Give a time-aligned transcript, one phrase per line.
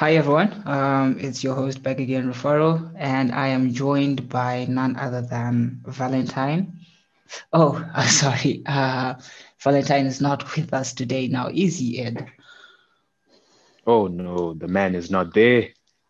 [0.00, 0.62] Hi, everyone.
[0.66, 5.82] Um, it's your host back again, Rufaro, and I am joined by none other than
[5.86, 6.80] Valentine.
[7.52, 8.62] Oh, uh, sorry.
[8.64, 9.16] Uh,
[9.62, 12.26] Valentine is not with us today now, is he, Ed?
[13.86, 15.68] Oh, no, the man is not there.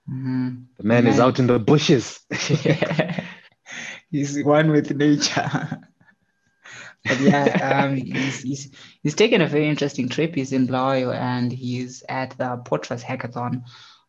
[0.09, 0.67] Mhm.
[0.79, 2.21] The man is out in the bushes.
[4.13, 5.81] he's one with nature.
[7.05, 8.71] But yeah, um, he's, he's
[9.03, 10.35] he's taken a very interesting trip.
[10.35, 13.65] He's in Blayo and he's at the Portras Hackathon.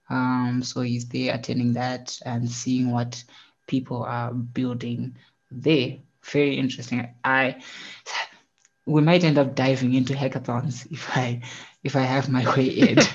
[0.09, 3.23] Um, so he's there attending that and seeing what
[3.67, 5.15] people are building
[5.49, 5.97] there.
[6.23, 7.07] Very interesting.
[7.23, 7.61] I
[8.85, 11.41] we might end up diving into hackathons if I
[11.83, 12.97] if I have my way in.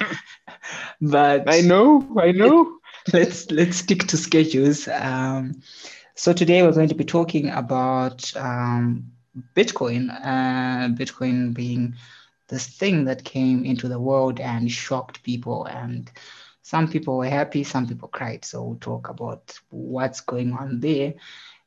[1.01, 2.79] But I know, I know.
[3.13, 4.88] let's let's stick to schedules.
[4.88, 5.63] Um,
[6.15, 9.13] so today we're going to be talking about um,
[9.55, 11.95] Bitcoin, uh, Bitcoin being
[12.49, 16.11] this thing that came into the world and shocked people, and
[16.63, 18.45] some people were happy, some people cried.
[18.45, 21.15] So we'll talk about what's going on there,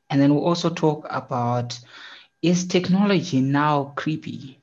[0.08, 1.78] and then we'll also talk about
[2.42, 4.60] is technology now creepy?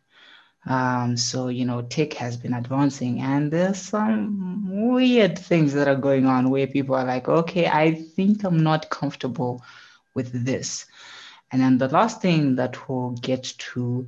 [0.66, 5.96] Um, so you know, tech has been advancing, and there's some weird things that are
[5.96, 9.64] going on where people are like, okay, I think I'm not comfortable
[10.14, 10.88] with this.
[11.52, 14.08] And then the last thing that we'll get to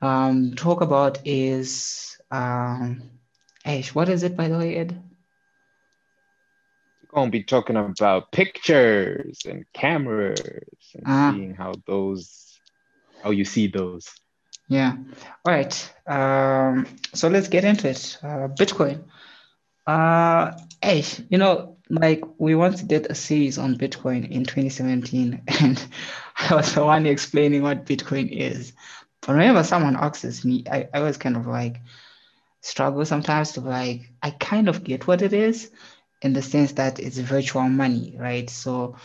[0.00, 3.02] um, talk about is, um,
[3.64, 5.02] Ash, what is it by the way, Ed?
[7.02, 10.40] We're going to be talking about pictures and cameras
[10.94, 11.32] and Ah.
[11.32, 12.60] seeing how those,
[13.22, 14.08] how you see those.
[14.68, 14.96] Yeah.
[15.44, 15.94] All right.
[16.06, 18.18] Um, so let's get into it.
[18.22, 19.04] Uh, Bitcoin.
[19.86, 20.52] Uh,
[20.82, 25.86] Ash, you know, like we once did a series on Bitcoin in 2017, and
[26.38, 28.72] I was the one explaining what Bitcoin is.
[29.22, 31.80] But whenever someone asks me, I, I was kind of like
[32.60, 35.70] struggle sometimes to like, I kind of get what it is
[36.22, 38.50] in the sense that it's virtual money, right?
[38.50, 38.96] So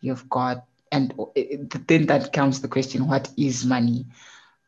[0.00, 4.06] you've got, and it- then that comes the question, what is money?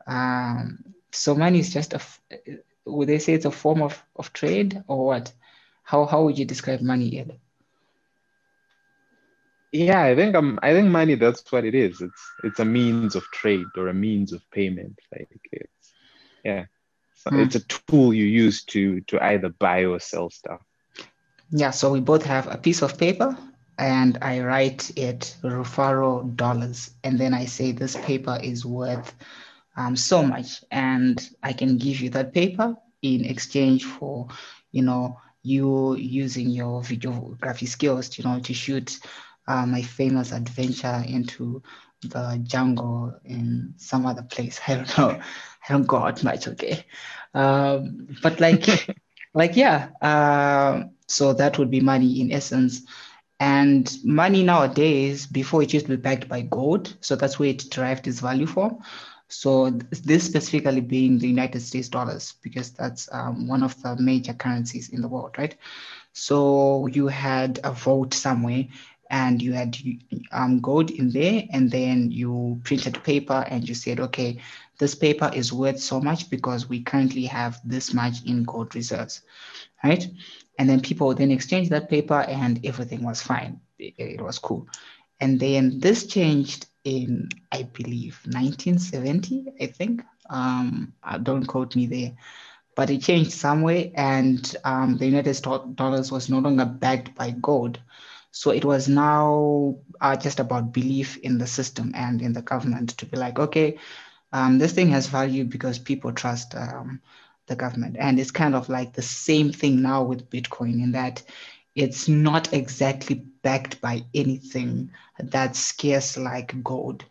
[0.07, 2.01] Um, so money is just a,
[2.87, 5.33] would they say it's a form of, of trade or what?
[5.85, 7.39] How how would you describe money, Ed?
[9.73, 11.15] Yeah, I think um, I think money.
[11.17, 12.01] That's what it is.
[12.01, 14.99] It's it's a means of trade or a means of payment.
[15.13, 15.95] Like it's
[16.45, 16.67] yeah,
[17.15, 17.47] so Hmm.
[17.47, 20.61] it's a tool you use to to either buy or sell stuff.
[21.51, 23.37] Yeah, so we both have a piece of paper
[23.79, 29.15] and I write it Rufaro dollars, and then I say this paper is worth
[29.77, 34.29] um, so much, and I can give you that paper in exchange for,
[34.73, 38.99] you know, you using your videography skills, you know, to shoot
[39.49, 41.63] uh, my famous adventure into
[42.03, 44.61] the jungle in some other place.
[44.69, 45.11] I don't know.
[45.69, 46.87] I don't go out much, okay?
[47.35, 48.67] Um, but like,
[49.35, 49.89] like yeah.
[50.03, 52.83] Um, so that would be money in essence.
[53.41, 57.65] And money nowadays, before it used to be backed by gold, so that's where it
[57.71, 58.79] derived its value from.
[59.29, 63.97] So th- this specifically being the United States dollars, because that's um, one of the
[63.97, 65.57] major currencies in the world, right?
[66.13, 68.65] So you had a vote somewhere,
[69.11, 69.77] and you had
[70.33, 74.41] um, gold in there, and then you printed paper, and you said, okay,
[74.79, 79.23] this paper is worth so much because we currently have this much in gold reserves,
[79.83, 80.07] right?
[80.59, 83.61] And then people then exchange that paper, and everything was fine.
[83.79, 84.69] It, it was cool.
[85.21, 90.03] And then this changed in, I believe, 1970, I think.
[90.31, 92.13] Um, uh, don't quote me there,
[92.77, 97.15] but it changed some way, and um, the United States dollars was no longer backed
[97.15, 97.81] by gold.
[98.31, 102.91] So it was now uh, just about belief in the system and in the government
[102.99, 103.79] to be like, okay,
[104.33, 107.01] um, this thing has value because people trust um,
[107.47, 107.97] the government.
[107.99, 111.23] And it's kind of like the same thing now with Bitcoin in that
[111.75, 117.05] it's not exactly backed by anything that's scarce like gold.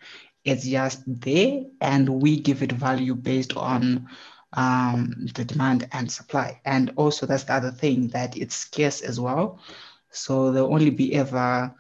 [0.44, 4.10] It's just there, and we give it value based on
[4.54, 6.62] um, the demand and supply.
[6.66, 9.60] And also, that's the other thing that it's scarce as well.
[10.18, 11.74] So there'll only be ever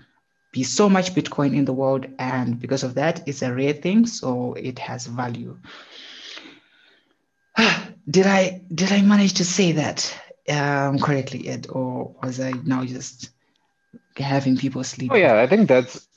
[0.51, 4.05] be so much Bitcoin in the world, and because of that, it's a rare thing,
[4.05, 5.57] so it has value.
[8.09, 10.17] Did I did I manage to say that
[10.49, 13.31] um, correctly, Ed, or was I now just
[14.15, 15.11] having people sleep?
[15.11, 16.07] Oh yeah, I think that's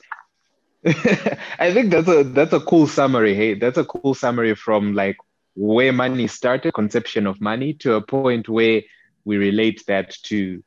[0.85, 3.35] I think that's a that's a cool summary.
[3.35, 5.17] Hey, that's a cool summary from like
[5.55, 8.81] where money started, conception of money, to a point where
[9.25, 10.63] we relate that to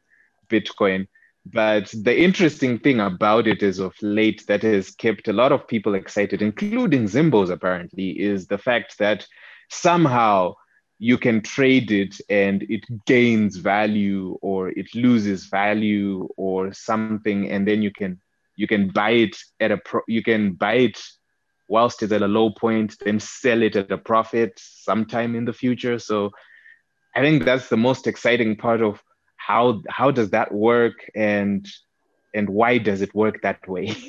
[0.49, 1.09] Bitcoin.
[1.47, 5.69] But the interesting thing about it is of late that has kept a lot of
[5.69, 9.27] people excited, including Zimbos apparently, is the fact that
[9.71, 10.55] somehow
[10.99, 17.67] you can trade it and it gains value or it loses value or something and
[17.67, 18.21] then you can
[18.57, 20.99] you can buy it at a pro you can buy it
[21.69, 25.53] whilst it's at a low point then sell it at a profit sometime in the
[25.53, 25.99] future.
[25.99, 26.31] So
[27.17, 29.03] i think that's the most exciting part of
[29.47, 30.95] how how does that work?
[31.15, 31.67] And
[32.35, 33.95] and why does it work that way?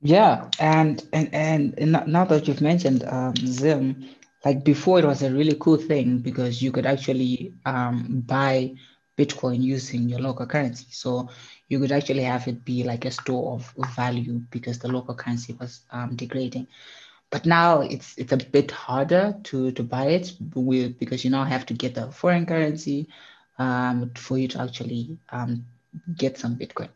[0.00, 1.34] Yeah and and
[1.78, 4.04] and now that you've mentioned um, zim
[4.44, 8.74] like before it was a really cool thing because you could actually um, buy
[9.18, 10.86] bitcoin using your local currency.
[10.90, 11.28] So
[11.68, 15.54] you could actually have it be like a store of value because the local currency
[15.58, 16.68] was um, degrading.
[17.30, 21.44] But now it's it's a bit harder to to buy it with because you now
[21.44, 23.08] have to get the foreign currency
[23.58, 25.66] um, for you to actually um,
[26.16, 26.88] get some bitcoin.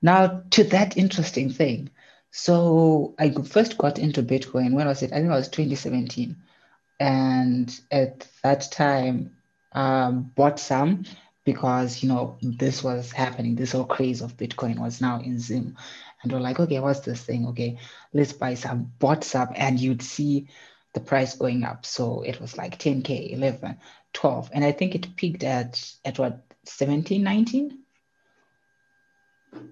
[0.00, 1.90] Now to that interesting thing
[2.30, 6.36] so i first got into bitcoin when was it i think it was 2017
[7.00, 9.34] and at that time
[9.72, 11.04] um, bought some
[11.44, 13.54] because you know this was happening.
[13.54, 15.76] This whole craze of bitcoin was now in zim
[16.22, 17.46] and we're like okay what's this thing?
[17.48, 17.78] Okay
[18.12, 19.48] let's buy some bought some.
[19.54, 20.48] And you'd see
[20.98, 21.86] the price going up.
[21.86, 23.76] So it was like 10k 11
[24.14, 27.78] 12 and i think it peaked at at what 17 19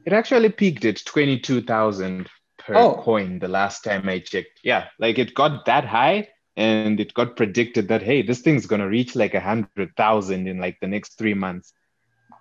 [0.05, 2.28] it actually peaked at 22000
[2.58, 2.94] per oh.
[3.02, 4.61] coin the last time i checked.
[4.62, 8.81] Yeah like it got that high and it got predicted that hey this thing's going
[8.81, 11.73] to reach like a hundred thousand in like the next three months.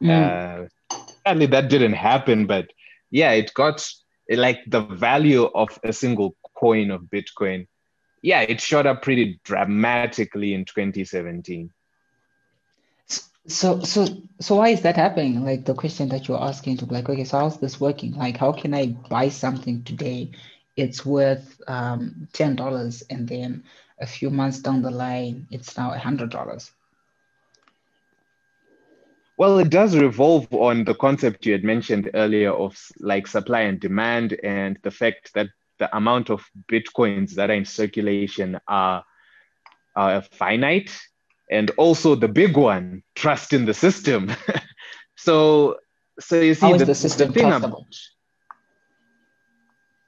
[0.04, 0.12] Mm.
[0.12, 2.68] uh, sadly that didn't happen but
[3.12, 3.88] yeah it got
[4.30, 7.68] like the value of a single coin of bitcoin
[8.26, 11.70] yeah it shot up pretty dramatically in 2017
[13.48, 14.08] so so
[14.40, 15.46] so why is that happening?
[15.46, 18.14] Like the question that you're asking to like okay so how's this working?
[18.16, 20.32] Like how can i buy something today?
[20.76, 23.64] It's worth um, $10 and then
[24.00, 26.72] a few months down the line, it's now a $100?
[29.38, 33.80] Well, it does revolve on the concept you had mentioned earlier of like supply and
[33.80, 35.48] demand, and the fact that
[35.80, 39.04] the amount of bitcoins that are in circulation are,
[39.96, 40.98] are finite,
[41.52, 44.32] and also the big one, trust in the system.
[45.16, 45.78] so,
[46.20, 47.84] so you see, the, the, system the thing about,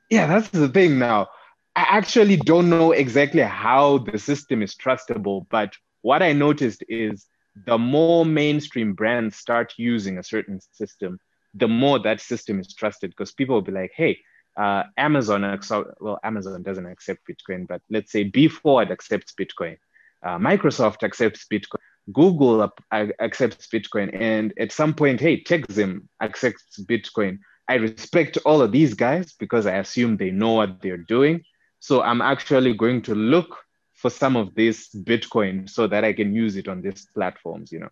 [0.10, 1.28] yeah, that's the thing now.
[1.76, 7.28] I actually don't know exactly how the system is trustable, but what I noticed is
[7.66, 11.20] the more mainstream brands start using a certain system,
[11.54, 14.18] the more that system is trusted because people will be like, hey,
[14.58, 15.60] uh, Amazon,
[16.00, 19.78] well, Amazon doesn't accept Bitcoin, but let's say Be Forward accepts Bitcoin,
[20.24, 21.80] uh, Microsoft accepts Bitcoin,
[22.12, 27.38] Google uh, accepts Bitcoin, and at some point, hey, TechZim accepts Bitcoin.
[27.70, 31.44] I respect all of these guys because I assume they know what they're doing.
[31.80, 33.58] So I'm actually going to look
[33.94, 37.80] for some of this Bitcoin so that I can use it on these platforms, you
[37.80, 37.90] know.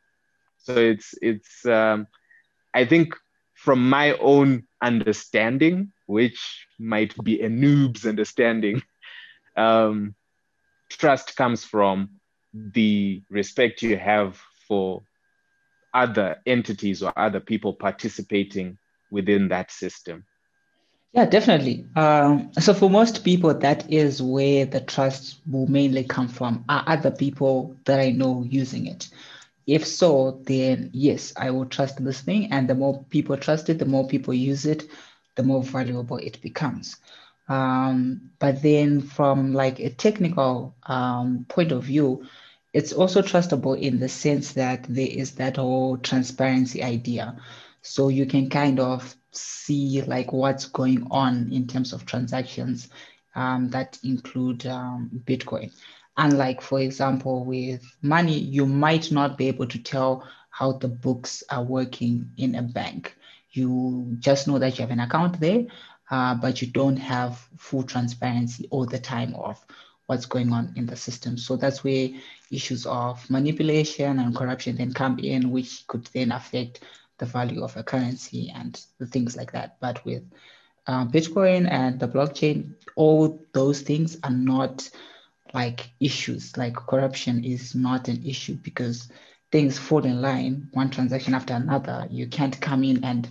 [0.58, 2.08] So it's it's um,
[2.74, 3.16] I think
[3.54, 8.82] from my own understanding, which might be a noob's understanding,
[9.56, 10.16] um,
[10.90, 12.10] trust comes from
[12.54, 15.02] the respect you have for
[15.94, 18.78] other entities or other people participating
[19.10, 20.26] within that system.
[21.14, 21.86] Yeah, definitely.
[21.96, 26.66] Um, so for most people, that is where the trust will mainly come from.
[26.68, 29.08] Are other people that I know using it?
[29.66, 32.52] If so, then yes, I will trust this thing.
[32.52, 34.90] And the more people trust it, the more people use it,
[35.36, 36.98] the more valuable it becomes.
[37.48, 42.26] Um, but then from like a technical um, point of view,
[42.74, 47.38] it's also trustable in the sense that there is that whole transparency idea.
[47.82, 52.90] So you can kind of see like what's going on in terms of transactions
[53.36, 55.72] um, that include um, Bitcoin.
[56.18, 61.44] Unlike, for example, with money, you might not be able to tell how the books
[61.50, 63.16] are working in a bank.
[63.56, 65.66] You just know that you have an account there,
[66.12, 69.64] uh, but you don't have full transparency all the time of
[70.08, 71.38] what's going on in the system.
[71.38, 72.10] So that's where
[72.52, 76.84] issues of manipulation and corruption then come in, which could then affect
[77.18, 79.78] the value of a currency and things like that.
[79.80, 80.24] But with
[80.88, 84.90] uh, Bitcoin and the blockchain, all those things are not
[85.54, 86.56] like issues.
[86.58, 89.10] Like corruption is not an issue because
[89.52, 92.08] things fall in line, one transaction after another.
[92.10, 93.30] You can't come in and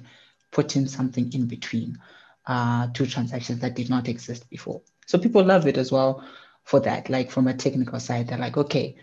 [0.51, 1.99] put in something in between
[2.47, 4.83] uh, two transactions that did not exist before.
[5.07, 6.25] So people love it as well
[6.63, 7.11] for that.
[7.11, 8.97] Like from a technical side, they're like, okay,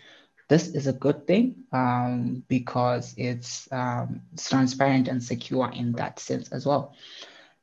[0.48, 6.20] this is a good thing um, because it's, um, it's transparent and secure in that
[6.20, 6.96] sense as well.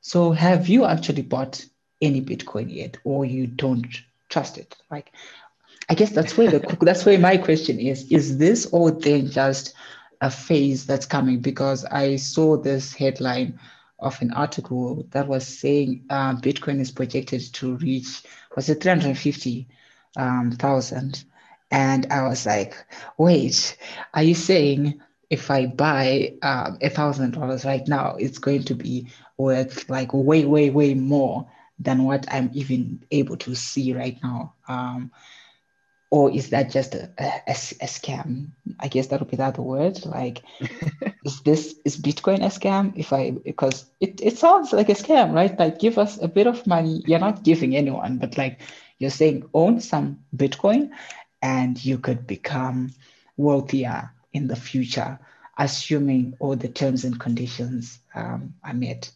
[0.00, 1.64] So have you actually bought
[2.00, 3.86] any Bitcoin yet or you don't
[4.28, 4.76] trust it?
[4.90, 5.12] Like
[5.88, 9.74] I guess that's where the that's where my question is: Is this all thing just
[10.20, 11.40] a phase that's coming?
[11.40, 13.58] Because I saw this headline
[13.98, 18.22] of an article that was saying uh, Bitcoin is projected to reach
[18.54, 19.66] was it three hundred fifty
[20.16, 21.24] um, thousand,
[21.70, 22.74] and I was like,
[23.16, 23.76] wait,
[24.14, 28.74] are you saying if I buy um, a thousand dollars right now, it's going to
[28.74, 34.18] be worth like way, way, way more than what I'm even able to see right
[34.22, 34.54] now?
[34.68, 35.12] Um,
[36.10, 38.48] or is that just a, a, a, scam?
[38.80, 40.04] I guess that would be the other word.
[40.06, 40.42] Like,
[41.24, 42.92] is this is Bitcoin a scam?
[42.96, 45.58] If I because it, it sounds like a scam, right?
[45.58, 47.02] Like, give us a bit of money.
[47.06, 48.60] You're not giving anyone, but like
[48.98, 50.90] you're saying own some Bitcoin,
[51.42, 52.90] and you could become
[53.36, 55.18] wealthier in the future,
[55.58, 59.10] assuming all the terms and conditions um, are met.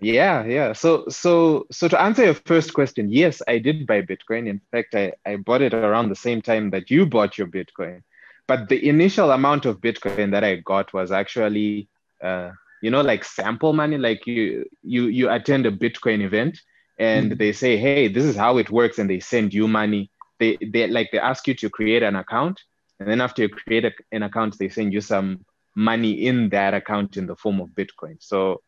[0.00, 0.72] Yeah, yeah.
[0.72, 4.48] So, so, so to answer your first question, yes, I did buy Bitcoin.
[4.48, 8.02] In fact, I, I bought it around the same time that you bought your Bitcoin.
[8.46, 11.88] But the initial amount of Bitcoin that I got was actually,
[12.22, 12.50] uh,
[12.82, 13.98] you know, like sample money.
[13.98, 16.58] Like you, you, you attend a Bitcoin event,
[16.98, 17.38] and mm-hmm.
[17.38, 20.10] they say, "Hey, this is how it works," and they send you money.
[20.38, 22.60] They, they like they ask you to create an account,
[22.98, 25.44] and then after you create a, an account, they send you some
[25.76, 28.16] money in that account in the form of Bitcoin.
[28.18, 28.62] So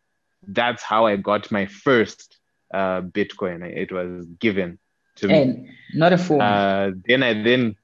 [0.46, 2.38] that's how I got my first
[2.72, 3.64] uh, Bitcoin.
[3.64, 4.78] It was given
[5.16, 5.42] to me.
[5.42, 6.40] And not a phone.
[6.40, 7.76] Uh, then I then,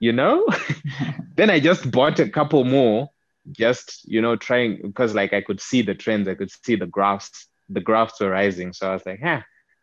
[0.00, 0.46] you know,
[1.36, 3.10] then I just bought a couple more,
[3.52, 6.86] just you know, trying because like I could see the trends, I could see the
[6.86, 7.48] graphs.
[7.68, 9.40] The graphs were rising, so I was like, huh,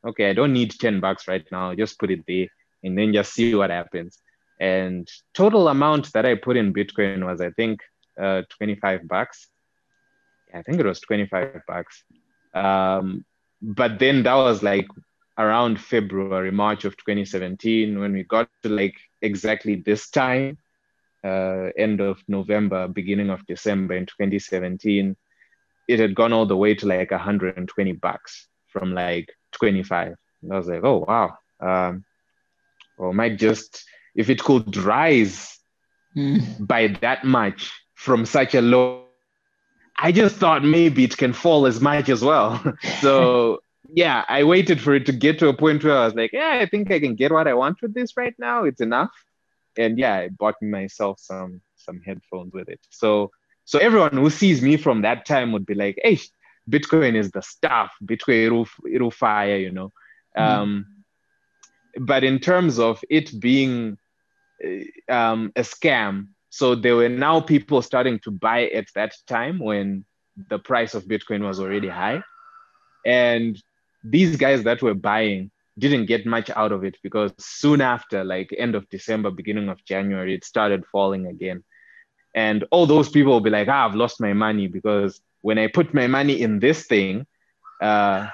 [0.07, 1.73] okay, I don't need ten bucks right now.
[1.75, 2.47] Just put it there,
[2.83, 4.17] and then just see what happens.
[4.59, 7.81] And total amount that I put in Bitcoin was, I think,
[8.21, 9.49] uh, 25 bucks.
[10.53, 12.03] I think it was 25 bucks.
[12.53, 13.25] Um,
[13.61, 14.87] but then that was like
[15.37, 20.57] around February, March of 2017 when we got to like exactly this time,
[21.23, 25.15] uh, end of November, beginning of December in 2017.
[25.87, 30.15] It had gone all the way to like 120 bucks from like 25.
[30.41, 31.37] And I was like, oh wow.
[31.59, 32.05] Um,
[32.97, 35.59] or might just if it could rise
[36.15, 36.67] mm.
[36.67, 39.02] by that much from such a low
[40.03, 42.61] I just thought maybe it can fall as much as well.
[42.99, 46.33] so yeah, I waited for it to get to a point where I was like,
[46.33, 48.65] yeah, I think I can get what I want with this right now.
[48.65, 49.11] It's enough.
[49.77, 52.81] And yeah, I bought myself some some headphones with it.
[52.89, 53.31] So
[53.63, 56.19] so everyone who sees me from that time would be like, hey,
[56.69, 57.93] Bitcoin is the stuff.
[58.03, 59.93] Bitcoin it'll, it'll fire, you know.
[60.37, 60.41] Mm.
[60.41, 60.85] Um,
[61.97, 63.97] but in terms of it being
[64.61, 69.57] uh, um, a scam, so there were now people starting to buy at that time
[69.57, 70.05] when
[70.51, 72.21] the price of Bitcoin was already high.
[73.03, 73.59] And
[74.03, 78.53] these guys that were buying didn't get much out of it because soon after, like
[78.55, 81.63] end of December, beginning of January, it started falling again.
[82.35, 85.65] And all those people will be like, ah, I've lost my money because when I
[85.65, 87.25] put my money in this thing,
[87.81, 88.27] uh,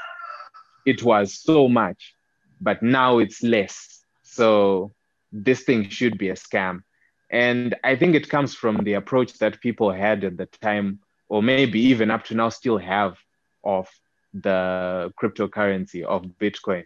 [0.86, 2.16] it was so much,
[2.60, 4.04] but now it's less.
[4.24, 4.92] So
[5.32, 6.82] this thing should be a scam.
[7.30, 11.44] And I think it comes from the approach that people had at the time, or
[11.44, 13.18] maybe even up to now still have
[13.64, 13.88] of
[14.34, 16.86] the cryptocurrency of Bitcoin.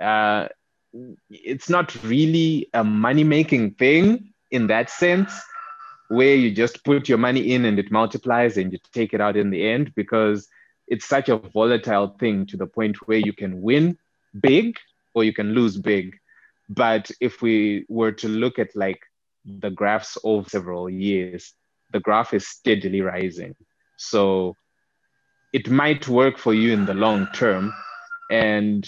[0.00, 0.48] Uh,
[1.30, 5.32] it's not really a money making thing in that sense,
[6.08, 9.36] where you just put your money in and it multiplies and you take it out
[9.36, 10.48] in the end, because
[10.88, 13.96] it's such a volatile thing to the point where you can win
[14.40, 14.76] big
[15.14, 16.18] or you can lose big.
[16.68, 19.00] But if we were to look at like
[19.58, 21.54] the graphs over several years,
[21.92, 23.54] the graph is steadily rising.
[23.96, 24.56] So
[25.52, 27.72] it might work for you in the long term.
[28.30, 28.86] And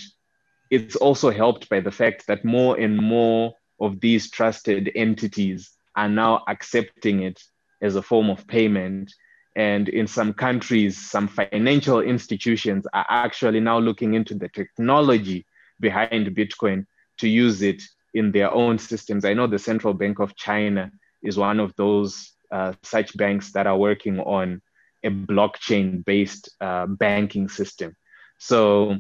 [0.71, 6.09] it's also helped by the fact that more and more of these trusted entities are
[6.09, 7.43] now accepting it
[7.81, 9.13] as a form of payment.
[9.57, 15.45] And in some countries, some financial institutions are actually now looking into the technology
[15.81, 16.87] behind Bitcoin
[17.19, 17.83] to use it
[18.15, 19.25] in their own systems.
[19.25, 20.91] I know the Central Bank of China
[21.23, 24.61] is one of those uh, such banks that are working on
[25.03, 27.97] a blockchain based uh, banking system.
[28.39, 28.97] So,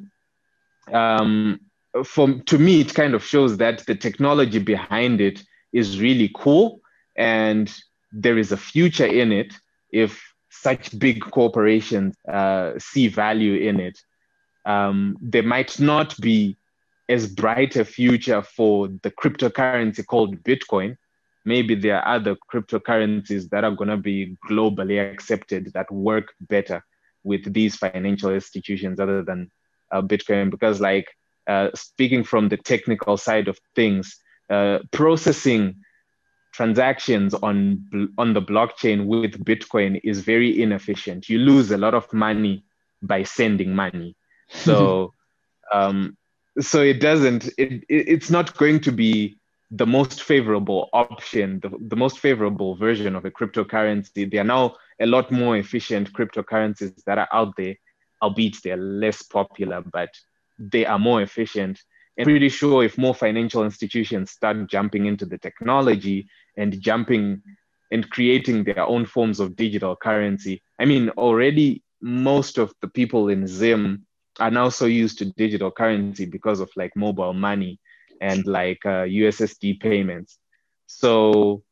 [0.92, 1.60] um,
[2.04, 5.42] for, to me, it kind of shows that the technology behind it
[5.72, 6.80] is really cool
[7.16, 7.72] and
[8.12, 9.52] there is a future in it
[9.90, 13.98] if such big corporations uh, see value in it.
[14.64, 16.56] Um, there might not be
[17.08, 20.96] as bright a future for the cryptocurrency called Bitcoin.
[21.44, 26.84] Maybe there are other cryptocurrencies that are going to be globally accepted that work better
[27.24, 29.50] with these financial institutions other than
[29.90, 30.50] uh, Bitcoin.
[30.50, 31.08] Because, like,
[31.48, 34.16] uh, speaking from the technical side of things,
[34.50, 35.76] uh, processing
[36.52, 41.28] transactions on on the blockchain with Bitcoin is very inefficient.
[41.28, 42.64] You lose a lot of money
[43.02, 44.16] by sending money.
[44.54, 45.14] So
[45.72, 46.14] um,
[46.60, 49.38] so it doesn't it, it's not going to be
[49.74, 54.30] the most favorable option, the, the most favorable version of a cryptocurrency.
[54.30, 57.76] There are now a lot more efficient cryptocurrencies that are out there,
[58.20, 60.10] albeit they're less popular, but
[60.58, 61.80] they are more efficient.
[62.18, 66.28] And pretty sure if more financial institutions start jumping into the technology
[66.58, 67.40] and jumping
[67.90, 73.30] and creating their own forms of digital currency, I mean, already most of the people
[73.30, 74.04] in Zim
[74.40, 77.78] are now so used to digital currency because of like mobile money
[78.20, 80.38] and like uh, USSD payments.
[80.86, 81.62] So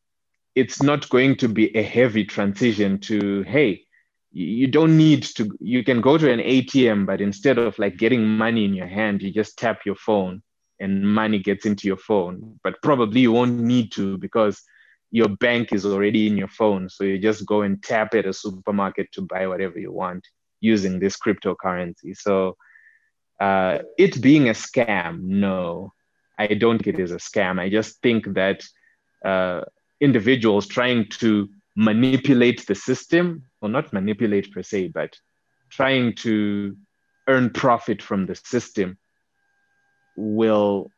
[0.54, 3.84] it's not going to be a heavy transition to, hey,
[4.32, 8.24] you don't need to, you can go to an ATM, but instead of like getting
[8.24, 10.42] money in your hand, you just tap your phone
[10.78, 12.58] and money gets into your phone.
[12.62, 14.62] But probably you won't need to because
[15.10, 16.88] your bank is already in your phone.
[16.88, 20.26] So you just go and tap at a supermarket to buy whatever you want
[20.60, 22.16] using this cryptocurrency.
[22.16, 22.56] So
[23.40, 25.92] uh, it being a scam, no,
[26.38, 27.58] I don't think it is a scam.
[27.58, 28.64] I just think that
[29.24, 29.62] uh,
[30.00, 35.16] individuals trying to manipulate the system, or not manipulate per se, but
[35.70, 36.76] trying to
[37.28, 38.98] earn profit from the system
[40.16, 40.90] will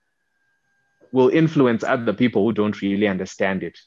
[1.13, 3.79] will influence other people who don't really understand it.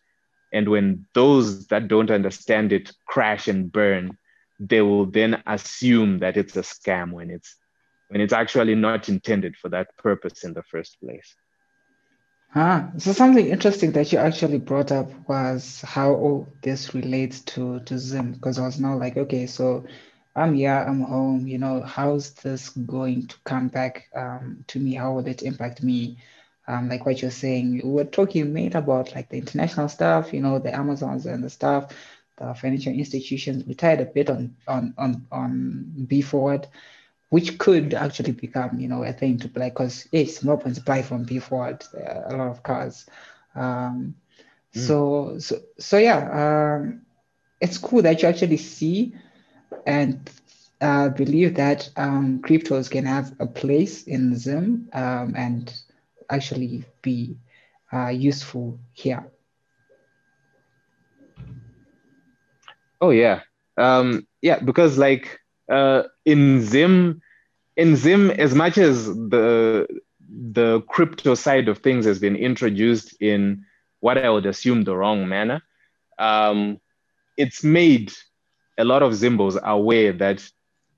[0.53, 4.17] And when those that don't understand it crash and burn,
[4.59, 7.55] they will then assume that it's a scam when it's
[8.07, 11.35] when it's actually not intended for that purpose in the first place.
[12.53, 17.79] Ah, so something interesting that you actually brought up was how all this relates to
[17.81, 19.85] to Zim, because I was now like, okay, so
[20.35, 24.93] I'm here, I'm home, you know, how's this going to come back um, to me?
[24.93, 26.17] How will it impact me?
[26.67, 30.41] Um, like what you're saying, we were talking made about like the international stuff, you
[30.41, 31.93] know, the Amazons and the stuff,
[32.37, 33.63] the financial institutions.
[33.65, 36.67] We tied a bit on on on on Be Forward,
[37.29, 41.01] which could actually become, you know, a thing to play because yes, more points buy
[41.01, 43.05] from Be Forward, a lot of cars.
[43.55, 44.15] Um,
[44.73, 44.81] mm.
[44.81, 47.01] So so so yeah, um,
[47.61, 49.15] it's cool that you actually see
[49.85, 50.29] and
[50.81, 55.73] uh, believe that um, cryptos can have a place in Zim um, and
[56.29, 57.37] actually be
[57.93, 59.25] uh, useful here.
[63.01, 63.41] Oh yeah,
[63.77, 65.39] um, yeah, because like
[65.71, 67.21] uh, in Zim,
[67.75, 69.87] in Zim, as much as the
[70.29, 73.65] the crypto side of things has been introduced in
[73.99, 75.61] what I would assume the wrong manner,
[76.19, 76.79] um,
[77.37, 78.11] it's made
[78.77, 80.47] a lot of Zimbos aware that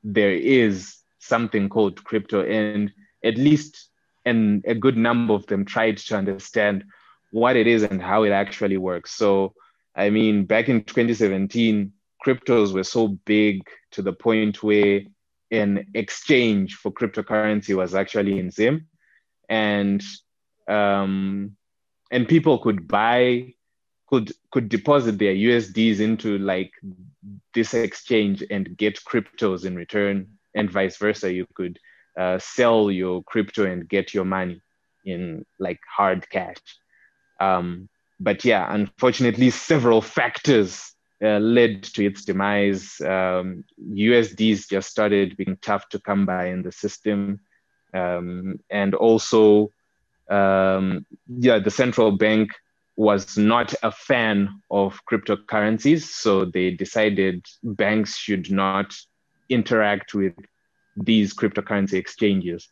[0.04, 2.92] there is something called crypto, and
[3.24, 3.90] at least
[4.26, 6.84] and a good number of them tried to understand
[7.32, 9.12] what it is and how it actually works.
[9.12, 9.54] So,
[9.98, 11.92] I mean, back in 2017,
[12.26, 15.02] cryptos were so big to the point where
[15.52, 18.88] an exchange for cryptocurrency was actually in Zim,
[19.50, 20.04] and
[20.68, 21.56] um,
[22.12, 23.54] and people could buy
[24.08, 26.72] could could deposit their USDs into like
[27.54, 31.34] this exchange and get cryptos in return, and vice versa.
[31.34, 31.80] You could
[32.20, 34.62] uh, sell your crypto and get your money
[35.06, 36.58] in like hard cash.
[37.40, 43.00] Um, but yeah, unfortunately, several factors uh, led to its demise.
[43.02, 47.40] Um, USDs just started being tough to come by in the system.
[47.94, 49.72] Um, and also,
[50.30, 52.52] um, yeah, the central bank
[52.96, 56.02] was not a fan of cryptocurrencies.
[56.02, 58.96] So they decided banks should not
[59.50, 60.34] interact with
[60.96, 62.68] these cryptocurrency exchanges.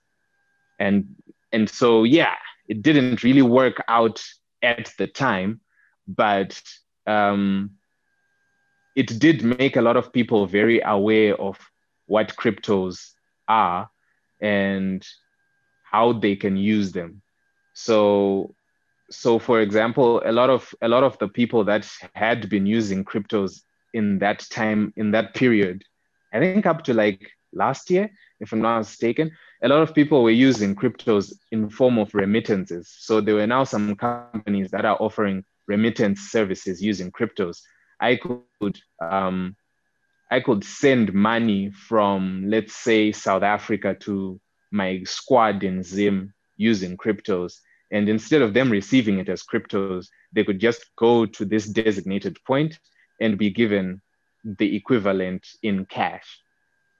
[0.79, 1.15] And,
[1.51, 2.33] and so, yeah,
[2.67, 4.23] it didn't really work out
[4.65, 5.61] at the time,
[6.07, 6.61] but
[7.07, 7.71] um,
[8.95, 11.57] it did make a lot of people very aware of
[12.07, 13.11] what cryptos
[13.47, 13.89] are
[14.41, 15.05] and
[15.83, 17.21] how they can use them.
[17.73, 18.55] So
[19.09, 23.05] so for example a lot of a lot of the people that had been using
[23.05, 23.61] cryptos
[23.93, 25.83] in that time in that period
[26.33, 29.31] i think up to like last year if i'm not mistaken
[29.63, 33.63] a lot of people were using cryptos in form of remittances so there were now
[33.63, 37.61] some companies that are offering remittance services using cryptos
[37.99, 39.55] I could um,
[40.31, 44.39] I could send money from let's say South Africa to
[44.71, 47.53] my squad in Zim using cryptos.
[47.91, 52.37] And instead of them receiving it as cryptos, they could just go to this designated
[52.45, 52.79] point
[53.21, 54.01] and be given
[54.43, 56.39] the equivalent in cash.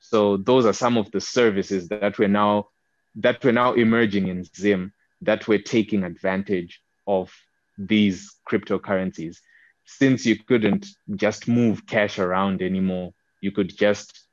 [0.09, 2.69] So those are some of the services that we're now
[3.15, 7.33] that were now emerging in Zim that we're taking advantage of
[7.77, 9.37] these cryptocurrencies.
[9.85, 14.25] Since you couldn't just move cash around anymore, you could just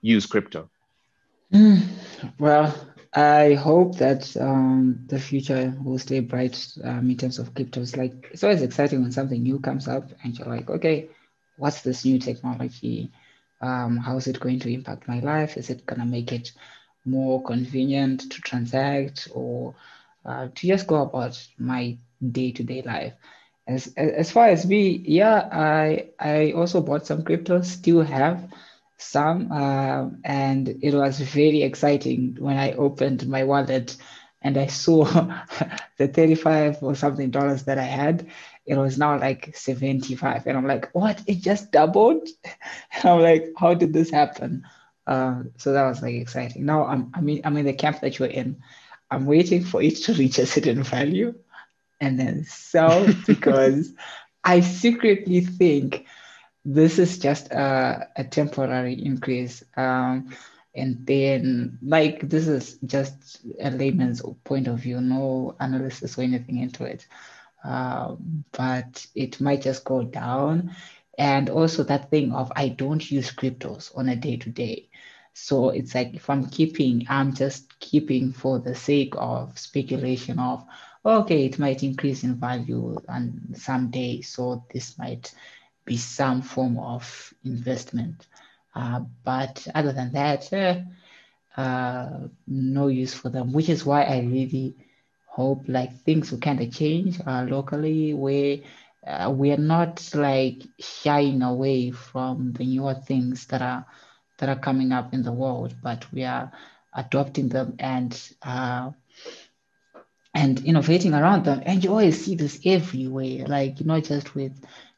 [0.00, 0.70] use crypto.
[1.52, 1.86] Mm,
[2.38, 2.74] well,
[3.14, 7.96] I hope that um, the future will stay bright um, in terms of cryptos.
[7.96, 11.08] Like it's always exciting when something new comes up and you're like, okay,
[11.56, 13.12] what's this new technology?
[13.64, 15.56] Um, how is it going to impact my life?
[15.56, 16.52] Is it gonna make it
[17.04, 19.74] more convenient to transact or
[20.24, 21.98] uh, to just go about my
[22.32, 23.14] day-to-day life?
[23.66, 28.52] As, as far as me, yeah, I I also bought some crypto, still have
[28.98, 33.96] some, uh, and it was very exciting when I opened my wallet
[34.44, 35.04] and I saw
[35.96, 38.28] the 35 or something dollars that I had.
[38.66, 40.46] It was now like 75.
[40.46, 41.22] And I'm like, what?
[41.26, 42.28] It just doubled?
[42.92, 44.64] And I'm like, how did this happen?
[45.06, 46.64] Uh, so that was like exciting.
[46.64, 48.62] Now I'm, I mean, I'm in the camp that you're in.
[49.10, 51.34] I'm waiting for it to reach a certain value
[52.00, 53.92] and then sell because
[54.44, 56.06] I secretly think
[56.64, 59.62] this is just a, a temporary increase.
[59.76, 60.30] Um,
[60.74, 66.58] and then, like, this is just a layman's point of view, no analysis or anything
[66.58, 67.06] into it.
[67.64, 68.16] Uh,
[68.52, 70.74] but it might just go down.
[71.16, 74.88] And also, that thing of I don't use cryptos on a day to day.
[75.32, 80.64] So it's like if I'm keeping, I'm just keeping for the sake of speculation of,
[81.04, 84.20] okay, it might increase in value and someday.
[84.22, 85.32] So this might
[85.84, 88.26] be some form of investment.
[88.74, 90.50] Uh, but other than that,
[91.56, 92.08] uh,
[92.46, 94.74] no use for them, which is why I really
[95.26, 98.58] hope like things will kind of change uh, locally where
[99.06, 103.86] uh, we're not like shying away from the newer things that are
[104.38, 106.50] that are coming up in the world, but we are
[106.92, 108.90] adopting them and uh,
[110.34, 111.62] and innovating around them.
[111.64, 114.52] And you always see this everywhere, like not just with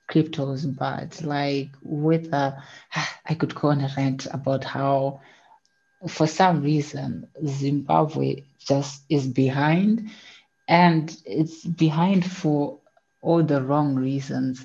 [0.09, 2.63] cryptos, but like with a,
[3.27, 5.21] I could go on a rant about how
[6.09, 10.11] for some reason Zimbabwe just is behind
[10.69, 12.81] and it's behind for
[13.21, 14.65] all the wrong reasons.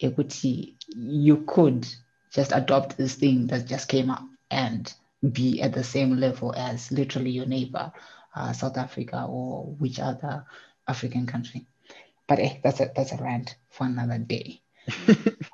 [0.00, 1.86] Equity, you could
[2.30, 4.92] just adopt this thing that just came up and
[5.32, 7.92] be at the same level as literally your neighbor,
[8.36, 10.46] uh, South Africa or which other
[10.86, 11.66] African country.
[12.28, 14.60] But eh, that's a that's a rant for another day.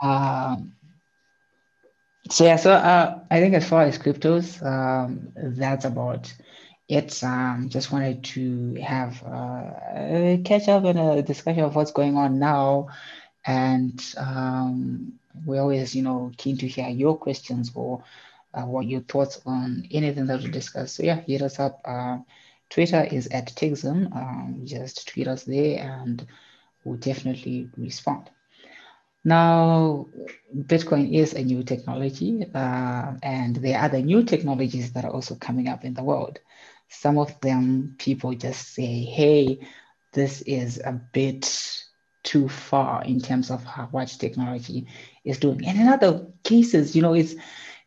[0.03, 0.75] Um,
[2.31, 6.33] so yeah, so uh, I think as far as cryptos, um, that's about
[6.89, 7.23] it.
[7.23, 12.17] Um, just wanted to have uh, a catch up and a discussion of what's going
[12.17, 12.89] on now,
[13.47, 15.13] and um,
[15.45, 18.03] we're always, you know, keen to hear your questions or
[18.55, 20.93] uh, what your thoughts on anything that we discuss.
[20.93, 21.81] So yeah, hit us up.
[21.85, 22.19] Uh,
[22.71, 24.15] Twitter is at Techzim.
[24.17, 26.27] Um, just tweet us there, and
[26.85, 28.31] we'll definitely respond.
[29.25, 30.07] Now,
[30.55, 35.35] Bitcoin is a new technology, uh, and there are other new technologies that are also
[35.37, 36.41] coming up in the world.
[36.89, 39.67] Some of them, people just say, hey,
[40.13, 41.83] this is a bit
[42.23, 44.87] too far in terms of how much technology
[45.25, 45.67] is doing.
[45.67, 47.35] And in other cases, you know, it's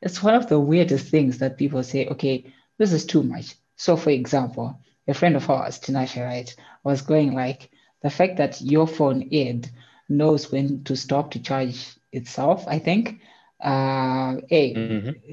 [0.02, 3.56] it's one of the weirdest things that people say, okay, this is too much.
[3.76, 7.70] So, for example, a friend of ours, Tinashe, right, was going like,
[8.02, 9.70] the fact that your phone id
[10.10, 13.20] knows when to stop to charge itself, I think.
[13.60, 15.32] Uh, hey, mm-hmm.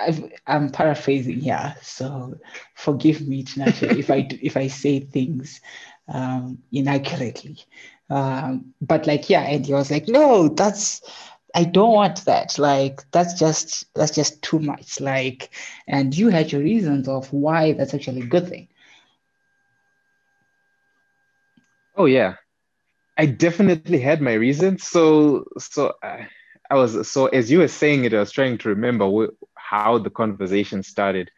[0.00, 2.38] i am paraphrasing here, so
[2.74, 5.60] forgive me, if I if I say things
[6.08, 7.58] um, inaccurately.
[8.08, 11.00] Um, but like, yeah, and he was like, no, that's
[11.54, 12.58] I don't want that.
[12.58, 15.00] Like, that's just that's just too much.
[15.00, 15.50] Like,
[15.86, 18.68] and you had your reasons of why that's actually a good thing.
[21.96, 22.34] Oh yeah,
[23.20, 24.86] I definitely had my reasons.
[24.86, 26.28] So, so I,
[26.70, 29.98] I was so as you were saying it, I was trying to remember wh- how
[29.98, 31.30] the conversation started.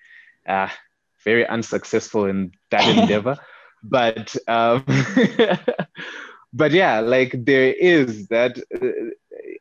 [0.47, 0.68] Uh,
[1.25, 3.38] very unsuccessful in that endeavor,
[3.83, 4.85] but um,
[6.53, 8.59] but yeah, like there is that.
[8.75, 8.88] Uh,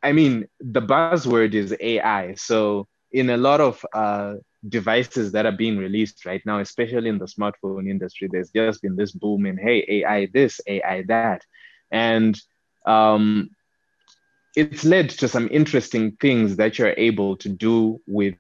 [0.04, 2.36] I mean, the buzzword is AI.
[2.36, 4.36] So in a lot of uh,
[4.68, 8.96] devices that are being released right now, especially in the smartphone industry, there's just been
[8.96, 11.46] this boom in hey, AI this, AI that
[11.92, 12.40] and
[12.86, 13.50] um,
[14.56, 18.36] it's led to some interesting things that you're able to do with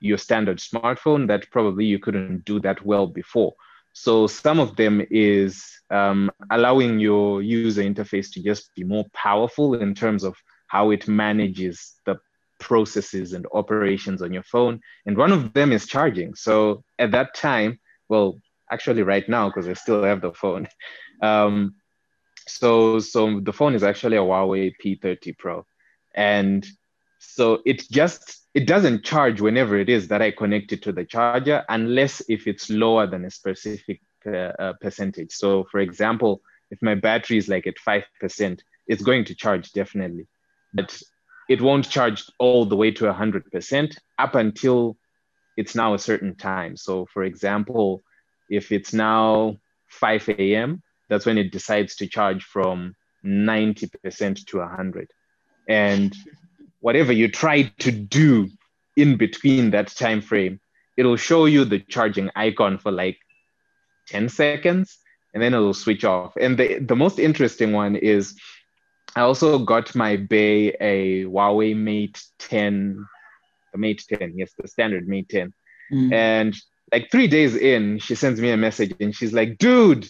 [0.00, 3.54] your standard smartphone that probably you couldn't do that well before.
[3.92, 9.74] So some of them is um, allowing your user interface to just be more powerful
[9.74, 10.34] in terms of
[10.66, 12.18] how it manages the
[12.58, 14.80] processes and operations on your phone.
[15.06, 16.34] And one of them is charging.
[16.34, 18.40] So at that time, well,
[18.70, 20.68] actually right now because I still have the phone.
[21.22, 21.76] Um,
[22.46, 25.66] so so the phone is actually a Huawei P30 Pro,
[26.14, 26.66] and
[27.18, 31.04] so it just it doesn't charge whenever it is that I connect it to the
[31.04, 35.32] charger, unless if it's lower than a specific uh, uh, percentage.
[35.32, 39.72] So for example, if my battery is like at five percent, it's going to charge
[39.72, 40.26] definitely,
[40.72, 41.02] but
[41.48, 44.96] it won't charge all the way to hundred percent up until
[45.56, 46.76] it's now a certain time.
[46.76, 48.02] So for example,
[48.48, 49.56] if it's now
[49.88, 55.10] 5 a.m., that's when it decides to charge from 90% to 100.
[55.68, 56.14] And
[56.80, 58.50] whatever you try to do
[58.96, 60.60] in between that time frame,
[60.96, 63.18] it'll show you the charging icon for like
[64.08, 64.98] 10 seconds
[65.32, 66.34] and then it'll switch off.
[66.40, 68.38] And the, the most interesting one is
[69.16, 73.04] I also got my Bay a Huawei Mate 10,
[73.72, 75.52] the Mate 10, yes, the standard Mate 10.
[75.92, 76.12] Mm.
[76.12, 76.56] And
[76.92, 80.08] like three days in, she sends me a message and she's like, dude,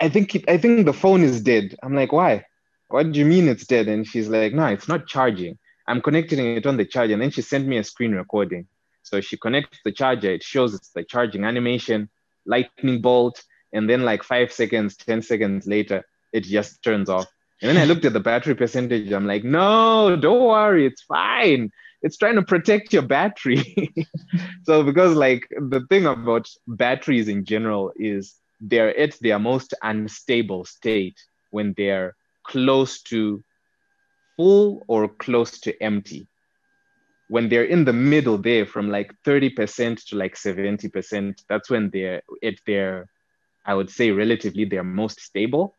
[0.00, 1.76] I think I think the phone is dead.
[1.82, 2.44] I'm like, why?
[2.88, 3.88] What do you mean it's dead?
[3.88, 5.58] And she's like, no, it's not charging.
[5.88, 7.12] I'm connecting it on the charger.
[7.12, 8.66] And then she sent me a screen recording.
[9.02, 12.08] So she connects the charger, it shows it's the charging animation,
[12.44, 17.26] lightning bolt, and then like five seconds, 10 seconds later, it just turns off.
[17.62, 19.12] And then I looked at the battery percentage.
[19.12, 21.70] I'm like, no, don't worry, it's fine.
[22.02, 23.92] It's trying to protect your battery.
[24.64, 30.64] so because like the thing about batteries in general is they're at their most unstable
[30.64, 31.18] state
[31.50, 32.14] when they're
[32.44, 33.42] close to
[34.36, 36.28] full or close to empty.
[37.28, 42.22] When they're in the middle there from like 30% to like 70%, that's when they're
[42.42, 43.08] at their,
[43.64, 45.74] I would say, relatively their most stable.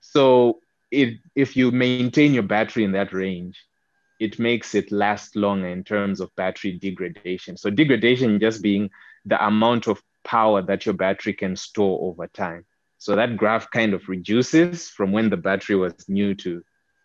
[0.00, 0.60] So
[0.92, 3.58] if, if you maintain your battery in that range,
[4.20, 7.56] it makes it last longer in terms of battery degradation.
[7.56, 8.90] So degradation just being
[9.24, 12.64] the amount of power that your battery can store over time.
[12.98, 16.62] So that graph kind of reduces from when the battery was new to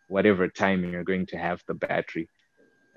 [0.08, 2.30] whatever time you're going to have the battery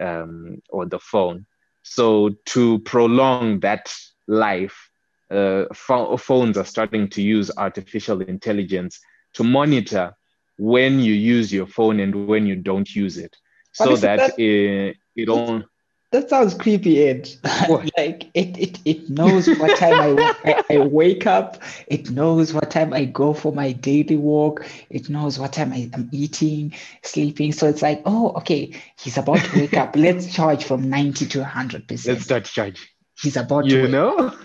[0.00, 1.46] um, or the phone.
[1.82, 3.92] So to prolong that
[4.28, 4.88] life,
[5.30, 9.00] uh, phones are starting to use artificial intelligence
[9.34, 10.14] to monitor
[10.58, 13.34] when you use your phone and when you don't use it,
[13.72, 15.64] so that, that it, it don't
[16.12, 17.30] that sounds creepy, Ed.
[17.96, 21.62] like it, it, it knows what time I, I, I, wake up.
[21.86, 24.64] It knows what time I go for my daily walk.
[24.90, 27.52] It knows what time I am eating, sleeping.
[27.52, 29.96] So it's like, oh, okay, he's about to wake up.
[29.96, 32.06] Let's charge from 90 to 100%.
[32.06, 32.86] Let's start charging.
[33.20, 33.82] He's about you to.
[33.82, 34.36] You know?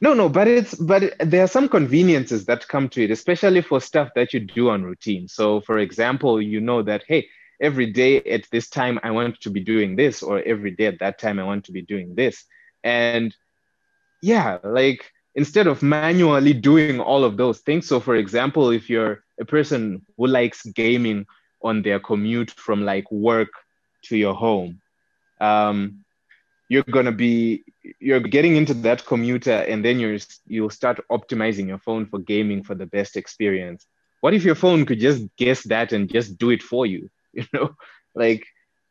[0.00, 3.80] No, no, but it's but there are some conveniences that come to it, especially for
[3.80, 5.26] stuff that you do on routine.
[5.26, 7.28] So, for example, you know that hey,
[7.60, 11.00] every day at this time I want to be doing this, or every day at
[11.00, 12.44] that time I want to be doing this.
[12.84, 13.34] And
[14.22, 17.86] yeah, like instead of manually doing all of those things.
[17.86, 21.26] So, for example, if you're a person who likes gaming
[21.62, 23.48] on their commute from like work
[24.04, 24.80] to your home,
[25.40, 26.04] um,
[26.68, 27.64] you're gonna be
[28.00, 32.62] you're getting into that commuter, and then you're you'll start optimizing your phone for gaming
[32.64, 33.86] for the best experience.
[34.20, 37.08] What if your phone could just guess that and just do it for you?
[37.40, 37.74] you know
[38.14, 38.44] like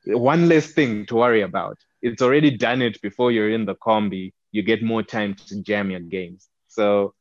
[0.05, 1.77] one less thing to worry about.
[2.01, 4.34] It's already done it before you're in the combi.
[4.51, 6.47] You get more time to jam your games.
[6.67, 7.13] So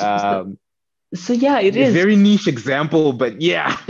[0.00, 0.58] um,
[1.14, 1.94] so yeah it is.
[1.94, 3.76] very niche example but yeah.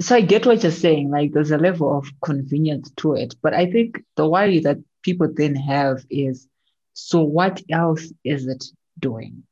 [0.00, 1.10] So i get what you're saying.
[1.10, 3.34] Like there's a level of convenience to it.
[3.42, 6.48] But i think the worry that people then have is
[6.94, 8.64] so what else is it
[8.98, 9.44] doing?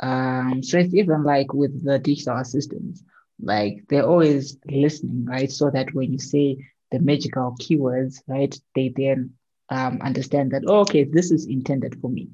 [0.00, 3.02] Um so it's even like with the digital assistants
[3.40, 5.50] like they're always listening, right?
[5.50, 9.34] So that when you say the magical keywords, right, they then
[9.68, 12.28] um, understand that, oh, okay, this is intended for me.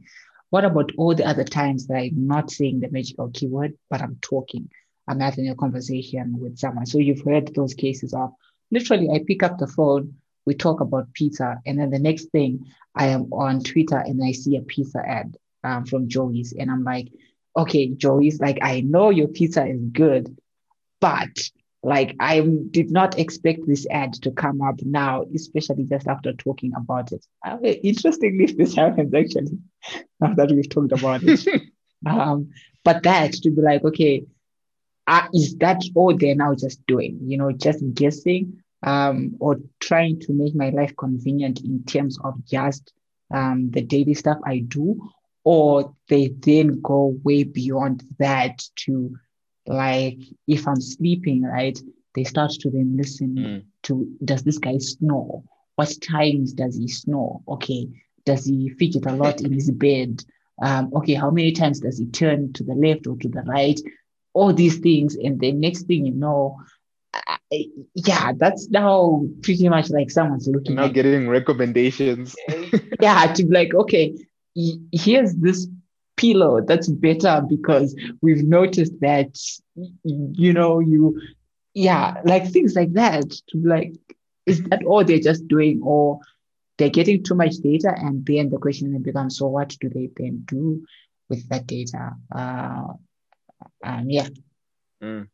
[0.51, 4.19] What about all the other times that I'm not saying the magical keyword, but I'm
[4.21, 4.69] talking,
[5.09, 6.87] I'm having a conversation with someone?
[6.87, 8.33] So you've heard those cases of
[8.71, 12.67] literally, I pick up the phone, we talk about pizza, and then the next thing
[12.95, 16.85] I am on Twitter and I see a pizza ad um, from Joey's, and I'm
[16.85, 17.09] like,
[17.57, 20.37] okay, Joey's, like, I know your pizza is good,
[21.03, 21.37] but
[21.83, 26.73] like I did not expect this ad to come up now, especially just after talking
[26.77, 27.27] about it.
[27.45, 29.59] Uh, interestingly, this happens actually
[30.21, 31.47] now that we've talked about it.
[32.07, 32.51] um,
[32.85, 34.25] but that to be like, okay,
[35.09, 37.19] uh, is that all they're now just doing?
[37.23, 42.45] You know, just guessing um, or trying to make my life convenient in terms of
[42.47, 42.93] just
[43.35, 45.11] um, the daily stuff I do,
[45.43, 49.17] or they then go way beyond that to
[49.73, 51.79] like if I'm sleeping, right,
[52.15, 53.65] they start to then listen mm.
[53.85, 55.43] to does this guy snore?
[55.77, 57.41] What times does he snore?
[57.49, 57.89] Okay,
[58.25, 60.23] does he fidget a lot in his bed?
[60.61, 63.81] Um, okay, how many times does he turn to the left or to the right?
[64.35, 66.59] All these things, and the next thing you know,
[67.15, 72.35] I, yeah, that's now pretty much like someone's looking now getting recommendations.
[73.01, 74.15] yeah to be like okay
[74.55, 75.67] here's this
[76.17, 76.61] pillow.
[76.61, 79.37] That's better because we've noticed that
[80.05, 81.21] you know you
[81.75, 83.31] yeah like things like that.
[83.31, 83.95] To like
[84.47, 86.21] is that all they're just doing or
[86.79, 90.11] they're getting too much data and then the question then becomes so what do they
[90.17, 90.85] then do
[91.29, 92.13] with that data?
[92.35, 92.95] Uh
[93.85, 94.29] um yeah.
[95.03, 95.29] Mm.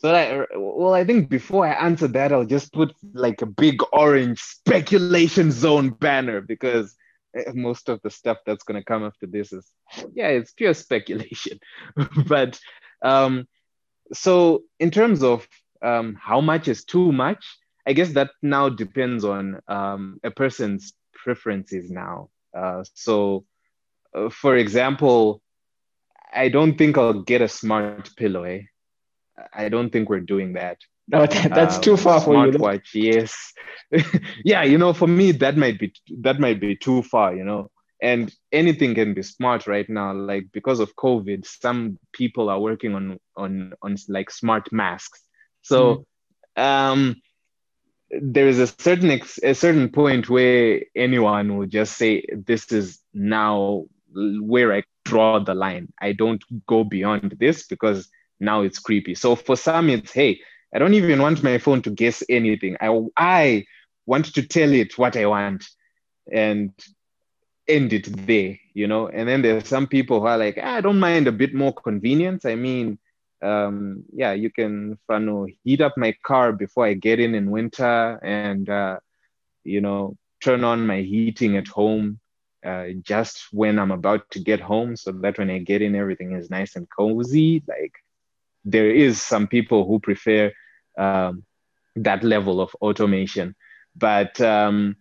[0.00, 3.82] So, like, well, I think before I answer that, I'll just put like a big
[3.92, 6.96] orange speculation zone banner because
[7.54, 9.66] most of the stuff that's going to come after this is,
[10.14, 11.58] yeah, it's pure speculation.
[12.26, 12.58] but
[13.02, 13.46] um,
[14.12, 15.46] so, in terms of
[15.82, 17.44] um, how much is too much,
[17.86, 22.30] I guess that now depends on um, a person's preferences now.
[22.56, 23.44] Uh, so,
[24.14, 25.42] uh, for example,
[26.32, 28.44] I don't think I'll get a smart pillow.
[28.44, 28.62] Eh?
[29.52, 30.78] I don't think we're doing that.
[31.10, 32.52] No, that, that's too far for you.
[32.52, 33.52] Smartwatch, yes.
[34.44, 37.70] yeah, you know, for me that might be that might be too far, you know.
[38.02, 40.14] And anything can be smart right now.
[40.14, 45.20] Like because of COVID, some people are working on on on like smart masks.
[45.62, 46.06] So
[46.56, 46.62] mm.
[46.62, 47.16] um
[48.10, 53.00] there is a certain ex- a certain point where anyone will just say this is
[53.12, 55.92] now where I draw the line.
[56.00, 58.08] I don't go beyond this because
[58.40, 59.14] now it's creepy.
[59.14, 60.40] So for some, it's hey,
[60.74, 62.76] I don't even want my phone to guess anything.
[62.80, 63.66] I I
[64.06, 65.64] want to tell it what I want
[66.32, 66.72] and
[67.68, 69.08] end it there, you know.
[69.08, 71.72] And then there's some people who are like, ah, I don't mind a bit more
[71.72, 72.44] convenience.
[72.44, 72.98] I mean,
[73.42, 78.18] um, yeah, you can know, heat up my car before I get in in winter
[78.22, 78.98] and uh,
[79.64, 82.18] you know turn on my heating at home
[82.64, 86.32] uh, just when I'm about to get home, so that when I get in, everything
[86.32, 87.62] is nice and cozy.
[87.66, 87.94] Like
[88.64, 90.52] there is some people who prefer
[90.98, 91.44] um,
[91.96, 93.54] that level of automation,
[93.96, 94.96] but um,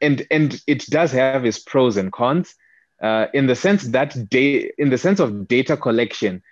[0.00, 2.54] and and it does have its pros and cons.
[2.92, 6.42] Uh, in the sense that da- in the sense of data collection,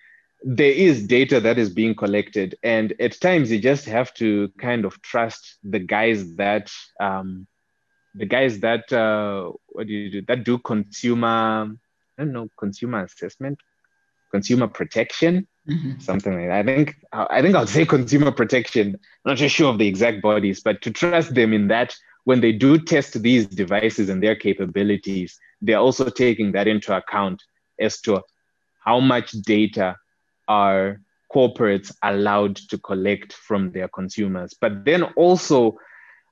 [0.43, 4.85] there is data that is being collected, and at times you just have to kind
[4.85, 7.47] of trust the guys that um,
[8.15, 10.23] the guys that uh, what do you do?
[10.23, 11.69] That do consumer
[12.19, 13.59] I don't know consumer assessment,
[14.37, 15.99] consumer protection Mm-hmm.
[15.99, 16.61] Something like that.
[16.61, 18.99] I think I think I'll say consumer protection.
[19.25, 22.53] I'm not sure of the exact bodies, but to trust them in that when they
[22.53, 27.43] do test these devices and their capabilities, they're also taking that into account
[27.81, 28.23] as to
[28.85, 29.97] how much data
[30.47, 31.01] are
[31.35, 34.55] corporates allowed to collect from their consumers.
[34.61, 35.77] But then also,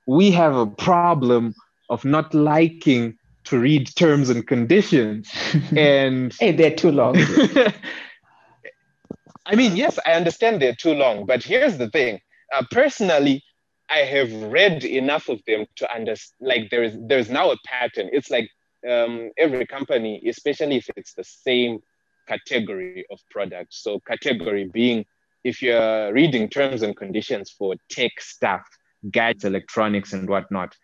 [0.07, 1.53] we have a problem
[1.89, 5.31] of not liking to read terms and conditions.
[5.75, 7.15] and hey, they're too long.
[9.45, 12.19] I mean, yes, I understand they're too long, but here's the thing.
[12.53, 13.43] Uh, personally,
[13.89, 16.47] I have read enough of them to understand.
[16.47, 18.09] Like there is there's now a pattern.
[18.11, 18.49] It's like
[18.89, 21.79] um, every company, especially if it's the same
[22.27, 23.73] category of product.
[23.73, 25.05] So category being
[25.43, 28.63] if you're reading terms and conditions for tech stuff,
[29.11, 30.75] gadgets, electronics, and whatnot.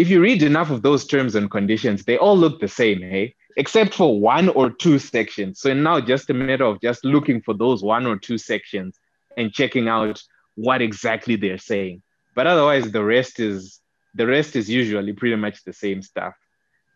[0.00, 3.34] If you read enough of those terms and conditions, they all look the same, hey?
[3.56, 5.60] except for one or two sections.
[5.60, 8.98] So now just a matter of just looking for those one or two sections
[9.36, 10.22] and checking out
[10.54, 12.02] what exactly they're saying.
[12.34, 13.80] But otherwise, the rest is
[14.14, 16.34] the rest is usually pretty much the same stuff.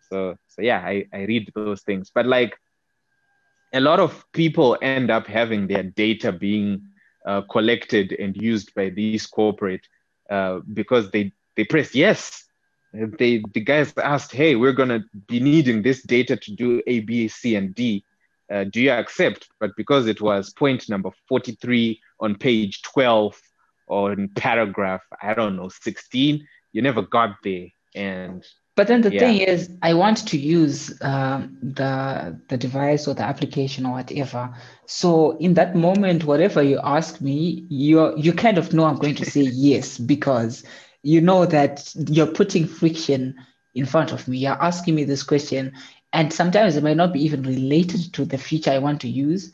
[0.09, 2.11] So so yeah, I, I read those things.
[2.15, 2.57] But like
[3.73, 6.83] a lot of people end up having their data being
[7.27, 9.87] uh, collected and used by these corporate
[10.31, 12.45] uh, because they they press yes
[12.95, 17.29] they the guys asked, "Hey, we're gonna be needing this data to do A, B,
[17.29, 18.05] C, and D.
[18.51, 23.41] Uh, do you accept?" But because it was point number forty-three on page twelve
[23.87, 27.69] or in paragraph, I don't know, sixteen, you never got there.
[27.95, 28.45] And
[28.77, 29.21] but then the yeah.
[29.21, 34.53] thing is, I want to use uh, the the device or the application or whatever.
[34.87, 39.15] So in that moment, whatever you ask me, you you kind of know I'm going
[39.17, 40.65] to say yes because
[41.05, 43.37] you know that you're putting friction
[43.75, 44.39] in front of me.
[44.39, 45.75] You're asking me this question,
[46.13, 49.53] and sometimes it might not be even related to the feature I want to use.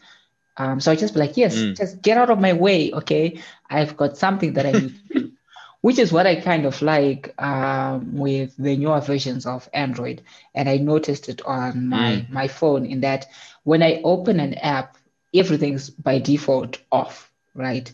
[0.57, 1.76] Um, so I just be like, yes, mm.
[1.76, 2.92] just get out of my way.
[2.92, 3.40] Okay.
[3.70, 5.32] I've got something that I need to do,
[5.80, 10.22] which is what I kind of like um, with the newer versions of Android.
[10.55, 12.30] And I noticed it on my, mm.
[12.30, 13.26] my phone in that
[13.64, 14.98] when I open an app,
[15.34, 17.90] everything's by default off, right?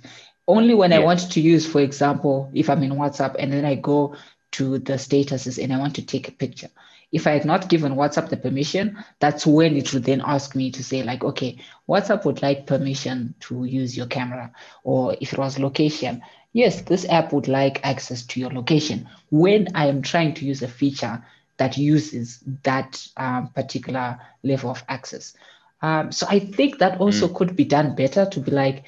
[0.49, 0.99] Only when yeah.
[0.99, 4.17] I want to use, for example, if I'm in WhatsApp and then I go
[4.53, 6.69] to the statuses and I want to take a picture,
[7.13, 10.71] if I had not given WhatsApp the permission, that's when it would then ask me
[10.73, 14.53] to say, like, okay, WhatsApp would like permission to use your camera.
[14.83, 16.23] Or if it was location,
[16.53, 19.09] yes, this app would like access to your location.
[19.31, 21.25] When I am trying to use a feature
[21.59, 25.35] that uses that um, particular level of access.
[25.81, 27.35] Um, so I think that also mm.
[27.35, 28.85] could be done better to be like,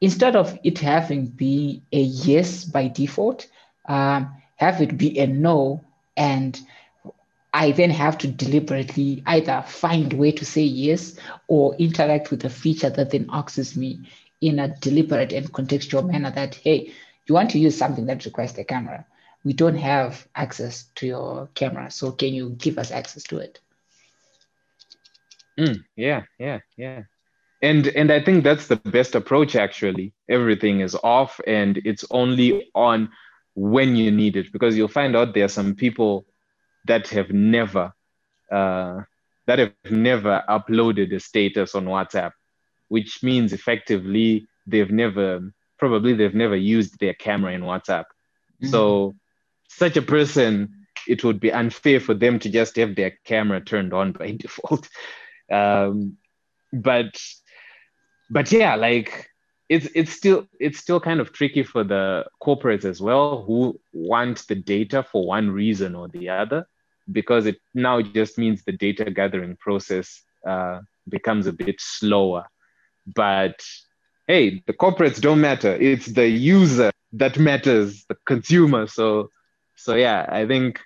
[0.00, 3.46] instead of it having be a yes by default,
[3.86, 5.80] um, have it be a no
[6.16, 6.60] and
[7.52, 11.16] I then have to deliberately either find a way to say yes
[11.48, 14.08] or interact with a feature that then asks me
[14.40, 16.92] in a deliberate and contextual manner that, hey,
[17.26, 19.04] you want to use something that requires a camera.
[19.44, 21.90] We don't have access to your camera.
[21.90, 23.58] So can you give us access to it?
[25.58, 27.02] Mm, yeah, yeah, yeah.
[27.62, 30.14] And and I think that's the best approach actually.
[30.28, 33.10] Everything is off and it's only on
[33.54, 36.24] when you need it because you'll find out there are some people
[36.86, 37.92] that have never
[38.50, 39.00] uh,
[39.46, 42.32] that have never uploaded a status on WhatsApp,
[42.88, 48.04] which means effectively they've never probably they've never used their camera in WhatsApp.
[48.04, 48.68] Mm-hmm.
[48.68, 49.14] So
[49.68, 53.92] such a person, it would be unfair for them to just have their camera turned
[53.92, 54.88] on by default.
[55.50, 56.16] Um,
[56.72, 57.20] but
[58.30, 59.28] but yeah, like
[59.68, 64.46] it's it's still it's still kind of tricky for the corporates as well who want
[64.48, 66.66] the data for one reason or the other
[67.12, 72.46] because it now just means the data gathering process uh, becomes a bit slower.
[73.14, 73.62] But
[74.26, 75.74] hey the corporates don't matter.
[75.74, 78.86] It's the user that matters the consumer.
[78.86, 79.30] So
[79.76, 80.78] so yeah i think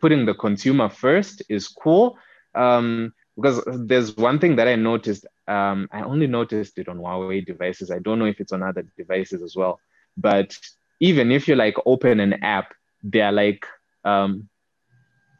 [0.00, 2.18] putting the consumer first is cool.
[2.54, 7.44] Um, because there's one thing that i noticed um, I only noticed it on Huawei
[7.44, 7.90] devices.
[7.90, 9.80] I don't know if it's on other devices as well.
[10.16, 10.56] But
[11.00, 12.72] even if you like open an app,
[13.02, 13.66] they're like
[14.04, 14.48] um,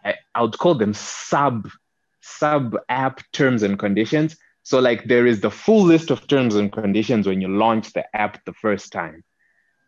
[0.04, 1.68] I, I would call them sub
[2.20, 4.36] sub app terms and conditions.
[4.64, 8.04] So like there is the full list of terms and conditions when you launch the
[8.14, 9.22] app the first time.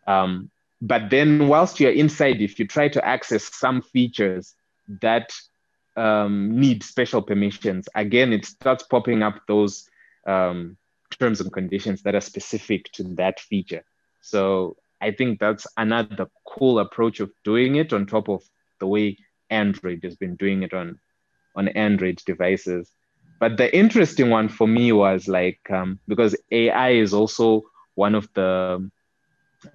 [0.07, 0.49] Um,
[0.81, 4.53] but then whilst you're inside, if you try to access some features
[5.01, 5.33] that
[5.95, 9.87] um, need special permissions, again, it starts popping up those
[10.27, 10.77] um,
[11.19, 13.83] terms and conditions that are specific to that feature.
[14.21, 18.41] So I think that's another cool approach of doing it on top of
[18.79, 19.17] the way
[19.49, 20.99] Android has been doing it on
[21.55, 22.89] on Android devices.
[23.39, 27.63] But the interesting one for me was like um, because AI is also
[27.95, 28.89] one of the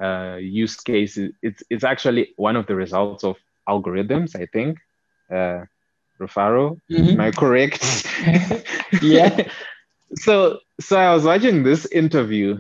[0.00, 1.32] uh, use cases.
[1.42, 3.36] It's it's actually one of the results of
[3.68, 4.34] algorithms.
[4.34, 4.78] I think.
[5.30, 5.66] Uh,
[6.20, 7.08] Rufaro, mm-hmm.
[7.10, 8.06] am I correct?
[9.02, 9.48] yeah
[10.14, 12.58] so so I was watching this interview.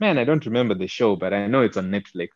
[0.00, 2.28] Man, I don't remember the show, but I know it's on Netflix.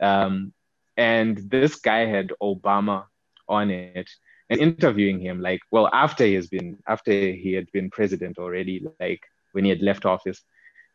[0.00, 0.52] Um,
[0.96, 3.06] and this guy had Obama
[3.48, 4.08] on it
[4.50, 8.86] and interviewing him, like, well, after he has been after he had been president already,
[9.00, 9.22] like
[9.52, 10.42] when he had left office.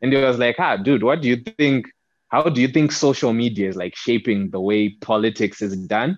[0.01, 1.87] And he was like, ah, dude, what do you think?
[2.29, 6.17] How do you think social media is like shaping the way politics is done?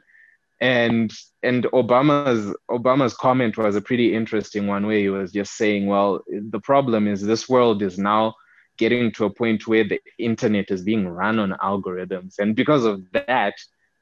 [0.62, 5.88] And and Obama's Obama's comment was a pretty interesting one where he was just saying,
[5.88, 8.36] well, the problem is this world is now
[8.78, 13.02] getting to a point where the internet is being run on algorithms, and because of
[13.14, 13.54] that,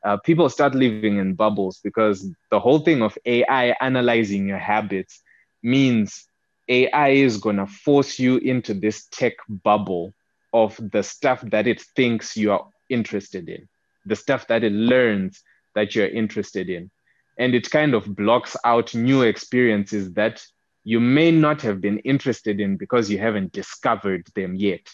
[0.03, 5.21] uh, people start living in bubbles because the whole thing of AI analyzing your habits
[5.63, 6.27] means
[6.69, 10.13] AI is gonna force you into this tech bubble
[10.53, 13.67] of the stuff that it thinks you are interested in,
[14.05, 15.43] the stuff that it learns
[15.77, 16.89] that you're interested in.
[17.37, 20.43] And it kind of blocks out new experiences that
[20.83, 24.89] you may not have been interested in because you haven't discovered them yet.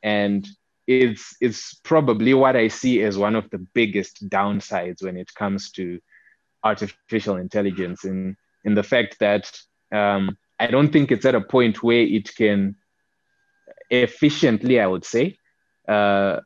[0.00, 0.48] And
[0.86, 5.72] it's, it's probably what I see as one of the biggest downsides when it comes
[5.72, 5.98] to
[6.62, 9.50] artificial intelligence in, in the fact that
[9.90, 12.76] um, I don't think it's at a point where it can
[13.90, 15.36] efficiently, I would say,
[15.88, 16.38] uh,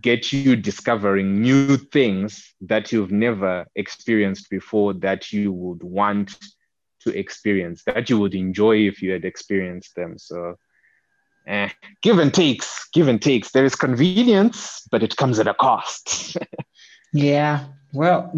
[0.00, 6.36] get you discovering new things that you've never experienced before that you would want
[7.00, 10.18] to experience that you would enjoy if you had experienced them.
[10.18, 10.56] So
[11.46, 11.70] eh,
[12.02, 13.52] give and takes give and takes.
[13.52, 16.36] There is convenience but it comes at a cost.
[17.12, 17.66] Yeah.
[17.94, 18.32] Well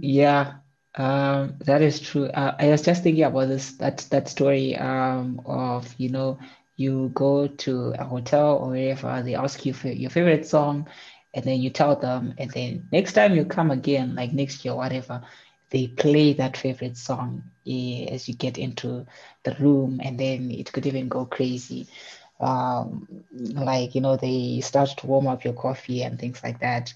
[0.00, 0.54] yeah
[0.94, 2.26] um, that is true.
[2.26, 6.38] Uh, i was just thinking about this that that story um, of you know
[6.76, 10.88] you go to a hotel or wherever, they ask you for your favorite song,
[11.34, 14.74] and then you tell them, and then next time you come again, like next year,
[14.74, 15.22] whatever,
[15.70, 19.06] they play that favorite song eh, as you get into
[19.44, 21.86] the room, and then it could even go crazy.
[22.40, 26.92] Um, like you know, they start to warm up your coffee and things like that.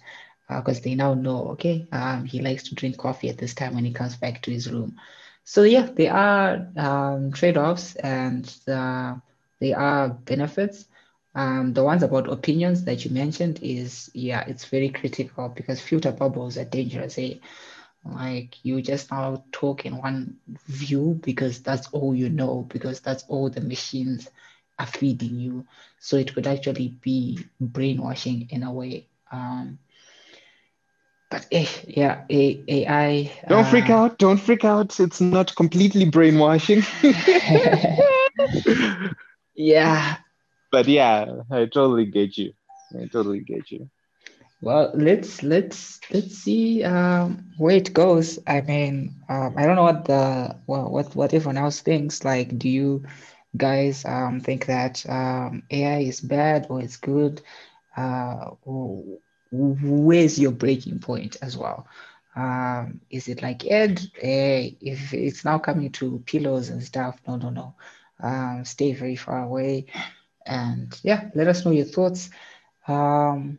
[0.49, 3.75] because uh, they now know, okay, um, he likes to drink coffee at this time
[3.75, 4.97] when he comes back to his room.
[5.45, 9.15] So yeah, there are um, trade-offs and uh,
[9.61, 10.87] there are benefits.
[11.35, 16.13] Um, the ones about opinions that you mentioned is, yeah, it's very critical because filter
[16.13, 17.19] bubbles are dangerous.
[17.19, 17.35] Eh?
[18.05, 20.37] Like you just now talk in one
[20.67, 24.29] view because that's all you know, because that's all the machines
[24.79, 25.67] are feeding you.
[25.99, 29.09] So it could actually be brainwashing in a way.
[29.33, 29.79] Um,
[31.31, 33.33] but eh, yeah, AI.
[33.49, 34.19] Don't uh, freak out.
[34.19, 34.99] Don't freak out.
[35.01, 36.83] It's not completely brainwashing.
[39.59, 40.19] yeah.
[40.73, 42.55] But yeah, I totally get you.
[42.95, 43.91] I totally get you.
[44.63, 48.39] Well, let's let's let's see um, where it goes.
[48.47, 52.25] I mean, um, I don't know what the well, what what everyone else thinks.
[52.25, 53.05] Like, do you
[53.57, 57.43] guys um, think that um, AI is bad or it's good?
[57.97, 58.51] Uh,
[59.51, 61.87] where's your breaking point as well?
[62.37, 64.01] Um, is it like Ed?
[64.21, 67.75] Eh, if it's now coming to pillows and stuff, no, no, no.
[68.21, 69.87] Um, stay very far away.
[70.47, 72.31] And yeah, let us know your thoughts.
[72.87, 73.59] Um,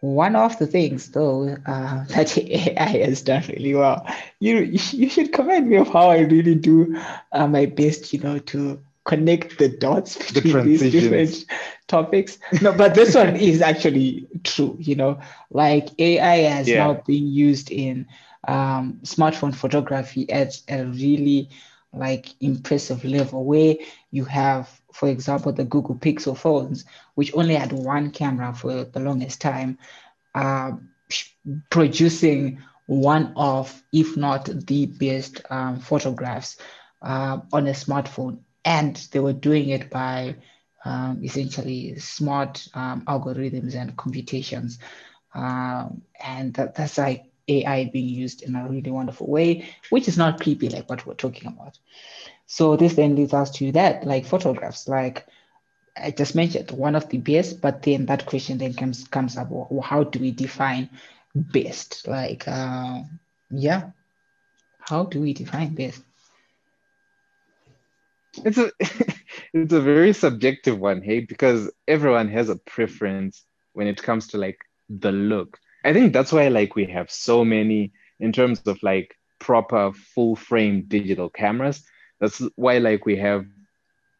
[0.00, 4.06] one of the things, though, uh, that AI has done really well,
[4.38, 6.96] you you should commend me of how I really do
[7.32, 11.46] uh, my best, you know, to connect the dots between the these different
[11.88, 12.38] topics.
[12.60, 14.76] No, but this one is actually true.
[14.78, 16.86] You know, like AI has yeah.
[16.86, 18.06] now been used in
[18.46, 21.48] um, smartphone photography at a really
[21.98, 23.74] like impressive level where
[24.10, 26.84] you have for example the google pixel phones
[27.14, 29.78] which only had one camera for the longest time
[30.34, 30.72] uh,
[31.70, 36.56] producing one of if not the best um, photographs
[37.02, 40.36] uh, on a smartphone and they were doing it by
[40.84, 44.78] um, essentially smart um, algorithms and computations.
[45.34, 50.16] Um, and that, that's like AI being used in a really wonderful way, which is
[50.18, 51.78] not creepy like what we're talking about.
[52.46, 55.26] So this then leads us to that, like photographs, like
[55.96, 59.48] I just mentioned, one of the best, but then that question then comes comes up,
[59.50, 60.88] well, how do we define
[61.34, 62.06] best?
[62.06, 63.02] Like, uh,
[63.50, 63.90] yeah,
[64.80, 66.02] how do we define best?
[68.44, 68.70] it's a
[69.54, 74.38] it's a very subjective one hey because everyone has a preference when it comes to
[74.38, 78.82] like the look i think that's why like we have so many in terms of
[78.82, 81.84] like proper full frame digital cameras.
[82.20, 83.46] That's why like we have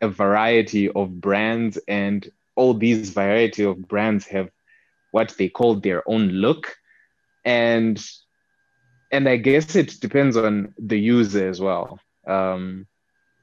[0.01, 4.51] a variety of brands and all these variety of brands have
[5.11, 6.77] what they call their own look.
[7.45, 8.05] And
[9.11, 11.99] and i guess it depends on the user as well.
[12.27, 12.87] Um,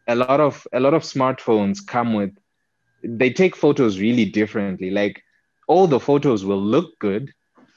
[0.07, 2.31] a lot of a lot of smartphones come with
[3.03, 4.91] they take photos really differently.
[4.91, 5.23] Like
[5.67, 7.33] all the photos will look good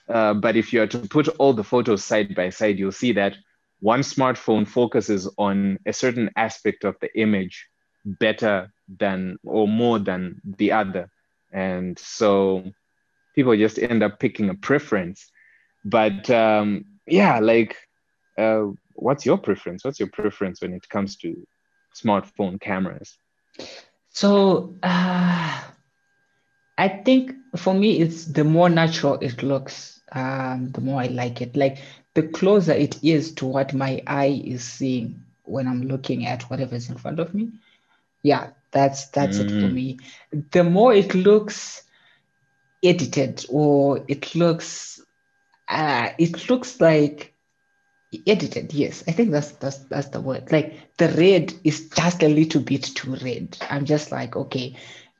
[0.09, 3.12] uh, but if you are to put all the photos side by side you'll see
[3.12, 3.36] that
[3.80, 7.68] one smartphone focuses on a certain aspect of the image
[8.04, 11.11] better than or more than the other.
[11.52, 12.64] And so
[13.34, 15.30] people just end up picking a preference.
[15.84, 17.76] But um, yeah like
[18.36, 19.84] uh, what's your preference?
[19.84, 21.46] What's your preference when it comes to
[21.94, 23.16] smartphone cameras?
[24.11, 25.61] So uh,
[26.78, 31.40] I think for me, it's the more natural it looks, um, the more I like
[31.40, 31.56] it.
[31.56, 31.78] Like
[32.14, 36.88] the closer it is to what my eye is seeing when I'm looking at whatever's
[36.88, 37.50] in front of me.
[38.22, 39.44] Yeah, that's that's mm.
[39.44, 39.72] it for mm.
[39.72, 39.98] me.
[40.50, 41.82] The more it looks
[42.82, 45.00] edited or it looks
[45.68, 47.34] uh, it looks like
[48.26, 52.28] edited yes i think that's that's that's the word like the red is just a
[52.28, 54.74] little bit too red i'm just like okay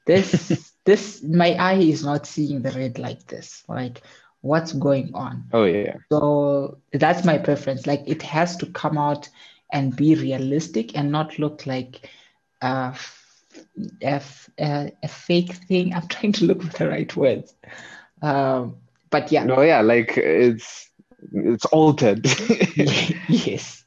[0.07, 4.01] this this my eye is not seeing the red like this like
[4.41, 5.45] what's going on.
[5.53, 5.97] Oh yeah.
[6.11, 7.87] So that's my preference.
[7.87, 9.29] Like it has to come out
[9.73, 12.11] and be realistic and not look like
[12.63, 12.95] a,
[14.03, 14.23] a,
[14.59, 15.95] a fake thing.
[15.95, 17.55] I'm trying to look for the right words.
[18.23, 18.77] Um
[19.11, 19.45] but yeah.
[19.45, 20.91] No yeah like it's
[21.33, 22.27] it's altered.
[23.29, 23.85] yes.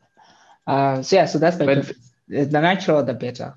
[0.68, 1.92] Uh, so yeah, so that's the but,
[2.28, 3.56] the natural the better.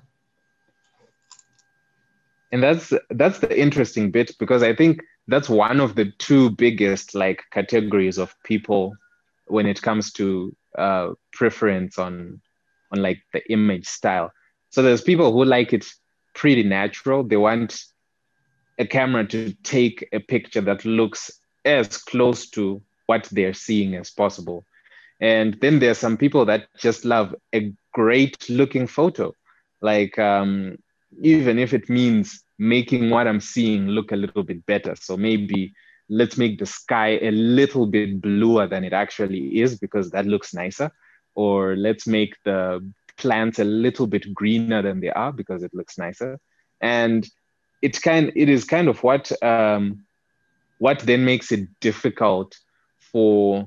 [2.51, 7.15] And that's that's the interesting bit because I think that's one of the two biggest
[7.15, 8.93] like categories of people
[9.47, 12.41] when it comes to uh, preference on
[12.91, 14.31] on like the image style.
[14.69, 15.85] So there's people who like it
[16.33, 17.23] pretty natural.
[17.23, 17.83] They want
[18.77, 21.31] a camera to take a picture that looks
[21.63, 24.63] as close to what they're seeing as possible.
[25.21, 29.33] And then there's some people that just love a great looking photo,
[29.81, 30.77] like um,
[31.21, 34.95] even if it means making what I'm seeing look a little bit better.
[34.95, 35.73] So maybe
[36.09, 40.53] let's make the sky a little bit bluer than it actually is because that looks
[40.53, 40.91] nicer.
[41.35, 42.87] Or let's make the
[43.17, 46.39] plants a little bit greener than they are because it looks nicer.
[46.81, 47.27] And
[47.81, 50.05] it's kind it is kind of what um,
[50.79, 52.57] what then makes it difficult
[52.99, 53.65] for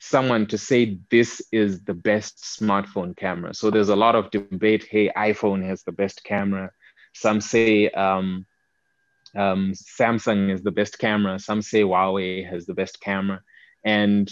[0.00, 3.52] someone to say this is the best smartphone camera.
[3.52, 6.70] So there's a lot of debate hey iphone has the best camera
[7.18, 8.46] some say um,
[9.36, 11.38] um, Samsung is the best camera.
[11.38, 13.40] Some say Huawei has the best camera,
[13.84, 14.30] and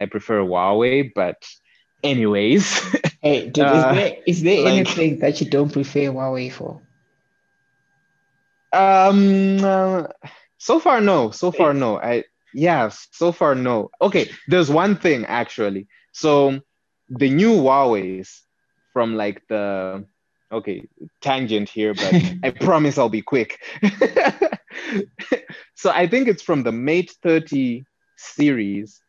[0.00, 1.12] I prefer Huawei.
[1.14, 1.44] But
[2.02, 2.78] anyways,
[3.22, 6.80] hey, dude, uh, is there is there like, anything that you don't prefer Huawei for?
[8.72, 10.08] Um, uh,
[10.58, 11.30] so far no.
[11.30, 11.98] So far no.
[12.00, 13.06] I yes.
[13.12, 13.90] So far no.
[14.00, 15.86] Okay, there's one thing actually.
[16.12, 16.60] So
[17.08, 18.42] the new Huawei's
[18.92, 20.06] from like the
[20.54, 20.86] okay
[21.20, 23.60] tangent here but i promise i'll be quick.
[25.76, 27.84] So i think it's from the mate 30
[28.16, 29.02] series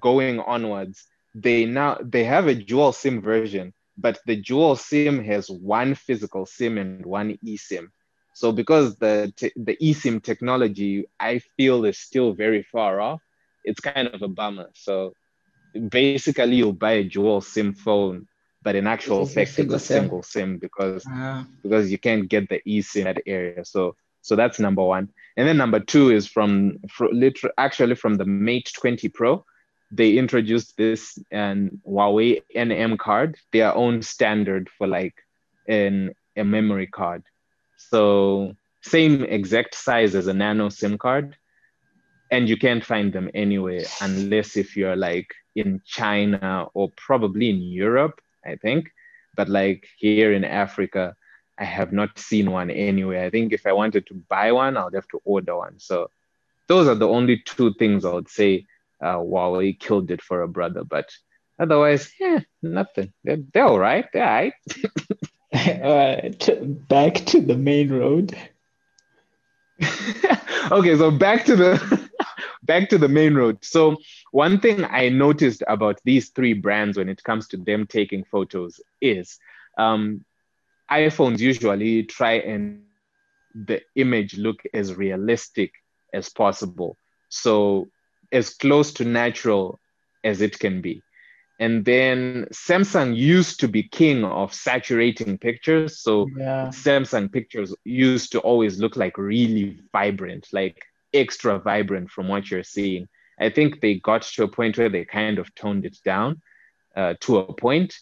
[0.00, 5.48] going onwards they now they have a dual sim version but the dual sim has
[5.50, 7.88] one physical sim and one esim.
[8.32, 13.22] So because the the esim technology i feel is still very far off
[13.64, 14.70] it's kind of a bummer.
[14.74, 15.14] So
[15.88, 18.26] basically you'll buy a dual sim phone
[18.62, 22.60] but in actual fact it's a single sim because uh, because you can't get the
[22.66, 23.64] eSIM in that area.
[23.64, 25.08] So so that's number one.
[25.36, 29.44] And then number two is from, from literally actually from the Mate 20 Pro.
[29.90, 35.14] They introduced this and Huawei NM card, their own standard for like
[35.66, 37.22] in a memory card.
[37.78, 41.36] So same exact size as a nano SIM card.
[42.30, 47.62] And you can't find them anywhere unless if you're like in China or probably in
[47.62, 48.90] Europe I think.
[49.36, 51.14] But like here in Africa,
[51.58, 53.24] I have not seen one anywhere.
[53.24, 55.78] I think if I wanted to buy one, I would have to order one.
[55.78, 56.10] So
[56.68, 58.66] those are the only two things I would say
[59.00, 60.84] uh, Huawei killed it for a brother.
[60.84, 61.10] But
[61.58, 63.12] otherwise, yeah, nothing.
[63.24, 64.06] They're, they're all right.
[64.12, 64.52] They're all
[65.52, 66.48] right.
[66.88, 68.36] back to the main road.
[70.70, 72.07] okay, so back to the
[72.68, 73.58] back to the main road.
[73.64, 73.96] So
[74.30, 78.80] one thing I noticed about these three brands when it comes to them taking photos
[79.00, 79.38] is
[79.76, 80.24] um,
[80.90, 82.82] iPhones usually try and
[83.54, 85.72] the image look as realistic
[86.14, 86.96] as possible.
[87.30, 87.88] So
[88.30, 89.80] as close to natural
[90.22, 91.02] as it can be.
[91.60, 95.98] And then Samsung used to be king of saturating pictures.
[95.98, 96.68] So yeah.
[96.68, 100.80] Samsung pictures used to always look like really vibrant, like
[101.12, 103.06] extra vibrant from what you're seeing.
[103.40, 106.42] I think they got to a point where they kind of toned it down
[106.96, 107.94] uh, to a point.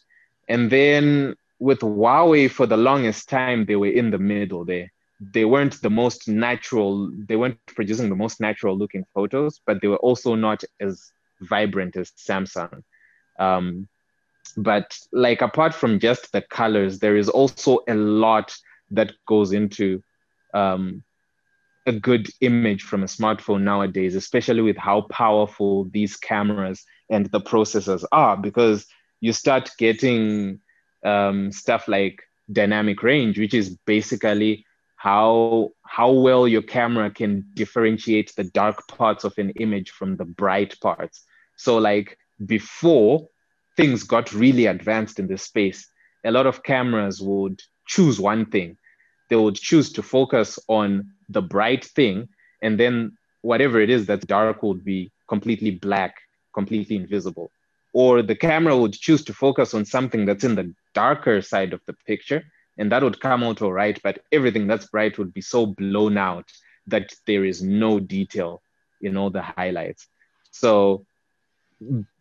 [0.49, 4.93] And then with Huawei, for the longest time, they were in the middle there.
[5.21, 9.89] They weren't the most natural, they weren't producing the most natural looking photos, but they
[9.89, 12.83] were also not as vibrant as Samsung.
[13.39, 13.89] Um,
[14.57, 18.55] but like apart from just the colors, there is also a lot
[18.91, 20.03] that goes into
[20.55, 21.03] um,
[21.87, 27.41] a good image from a smartphone nowadays, especially with how powerful these cameras and the
[27.41, 28.87] processors are, because
[29.21, 30.61] you start getting
[31.05, 32.23] um, stuff like
[32.53, 34.65] dynamic range, which is basically
[34.97, 40.25] how how well your camera can differentiate the dark parts of an image from the
[40.25, 41.23] bright parts.
[41.57, 43.29] So like before
[43.77, 45.89] things got really advanced in this space,
[46.25, 48.79] a lot of cameras would choose one thing.
[49.29, 52.29] They would choose to focus on the bright thing,
[52.63, 56.17] and then whatever it is that's dark would be completely black,
[56.55, 57.51] completely invisible.
[57.93, 61.81] Or the camera would choose to focus on something that's in the darker side of
[61.87, 62.45] the picture,
[62.79, 66.19] and that would come out all right, but everything that's bright would be so blown
[66.19, 66.51] out
[66.87, 68.63] that there is no detail
[69.01, 70.07] in all the highlights.
[70.51, 71.05] So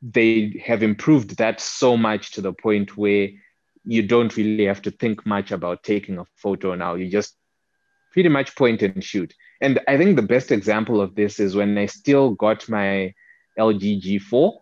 [0.01, 3.30] they have improved that so much to the point where
[3.86, 6.95] you don't really have to think much about taking a photo now.
[6.95, 7.36] You just
[8.11, 9.33] pretty much point and shoot.
[9.61, 13.13] And I think the best example of this is when I still got my
[13.59, 14.53] LG G4.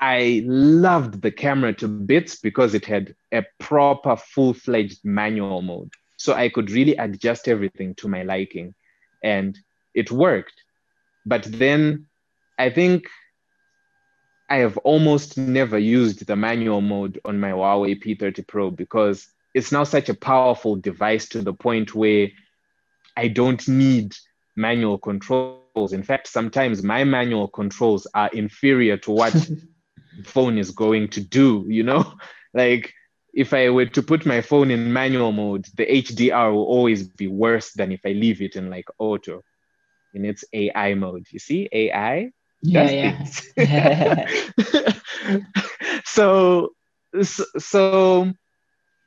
[0.00, 5.90] I loved the camera to bits because it had a proper full fledged manual mode.
[6.16, 8.74] So I could really adjust everything to my liking
[9.22, 9.58] and
[9.94, 10.54] it worked.
[11.26, 12.06] But then
[12.58, 13.08] I think
[14.48, 19.72] I have almost never used the manual mode on my Huawei P30 Pro because it's
[19.72, 22.28] now such a powerful device to the point where
[23.16, 24.14] I don't need
[24.56, 25.58] manual controls.
[25.58, 26.48] In fact, sometimes
[26.82, 29.48] my manual controls are inferior to what
[30.24, 32.04] phone is going to do, you know?
[32.54, 32.92] Like
[33.34, 37.26] if I were to put my phone in manual mode, the HDR will always be
[37.28, 39.42] worse than if I leave it in like auto,
[40.12, 41.26] in its AI mode.
[41.30, 42.30] You see, AI.
[42.62, 44.26] Yeah, yeah.
[46.04, 46.70] so,
[47.22, 48.32] so,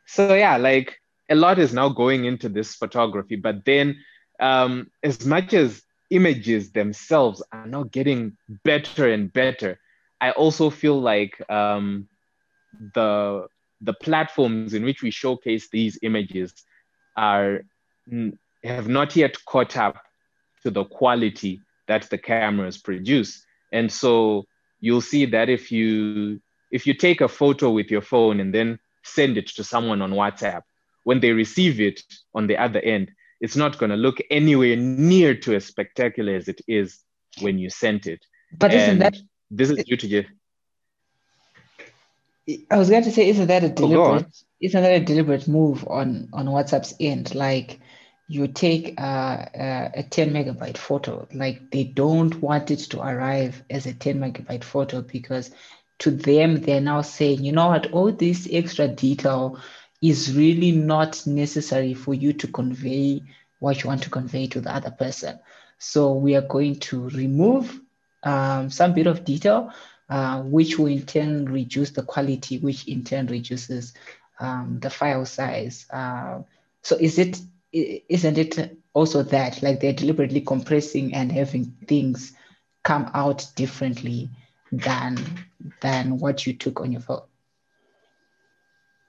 [0.08, 0.98] so yeah, like
[1.30, 3.98] a lot is now going into this photography, but then
[4.40, 9.80] um, as much as images themselves are now getting better and better,
[10.20, 12.08] I also feel like um,
[12.94, 13.48] the
[13.84, 16.54] the platforms in which we showcase these images
[17.18, 17.62] are
[18.64, 19.98] have not yet caught up
[20.64, 21.60] to the quality
[21.92, 23.46] that the cameras produce.
[23.74, 24.46] And so
[24.80, 28.80] you'll see that if you if you take a photo with your phone and then
[29.04, 30.62] send it to someone on WhatsApp,
[31.04, 32.02] when they receive it
[32.34, 33.12] on the other end,
[33.42, 37.00] it's not going to look anywhere near to as spectacular as it is
[37.42, 38.26] when you sent it.
[38.58, 39.18] But isn't that
[39.50, 40.30] this is due to just
[42.72, 44.26] I was going to say, isn't that a oh, deliberate?
[44.26, 44.32] Oh,
[44.62, 47.36] isn't that a deliberate move on on WhatsApp's end?
[47.36, 47.80] Like,
[48.32, 53.62] you take uh, uh, a 10 megabyte photo, like they don't want it to arrive
[53.70, 55.52] as a 10 megabyte photo because
[56.00, 59.60] to them they're now saying, you know what, all this extra detail
[60.02, 63.22] is really not necessary for you to convey
[63.60, 65.38] what you want to convey to the other person.
[65.78, 67.82] So we are going to remove
[68.24, 69.74] um, some bit of detail
[70.10, 73.94] uh, which will in turn reduce the quality, which in turn reduces
[74.40, 75.86] um, the file size.
[75.92, 76.40] Uh,
[76.82, 77.38] so is it
[77.74, 82.34] isn't it also that like they're deliberately compressing and having things
[82.84, 84.30] come out differently
[84.72, 85.18] than
[85.82, 87.22] than what you took on your phone?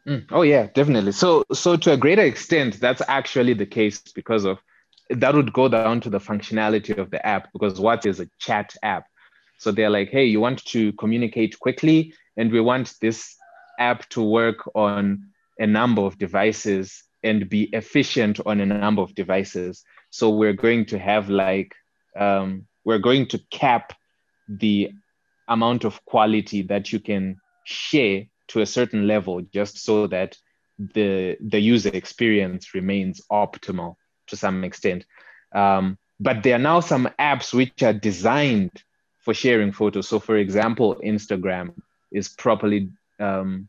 [0.07, 0.27] Mm.
[0.31, 1.13] Oh yeah, definitely.
[1.13, 4.59] So so to a greater extent, that's actually the case because of
[5.11, 8.75] that would go down to the functionality of the app because what is a chat
[8.83, 9.07] app?
[9.59, 13.37] So they're like, hey, you want to communicate quickly, and we want this
[13.79, 15.27] app to work on
[15.59, 19.85] a number of devices and be efficient on a number of devices.
[20.11, 21.75] So we're going to have like,
[22.17, 23.93] um, we're going to cap
[24.49, 24.91] the
[25.49, 30.37] amount of quality that you can share to a certain level just so that
[30.79, 33.95] the the user experience remains optimal
[34.27, 35.05] to some extent
[35.55, 38.83] um, but there are now some apps which are designed
[39.21, 40.09] for sharing photos.
[40.09, 41.75] So, for example, Instagram
[42.11, 43.69] is properly um,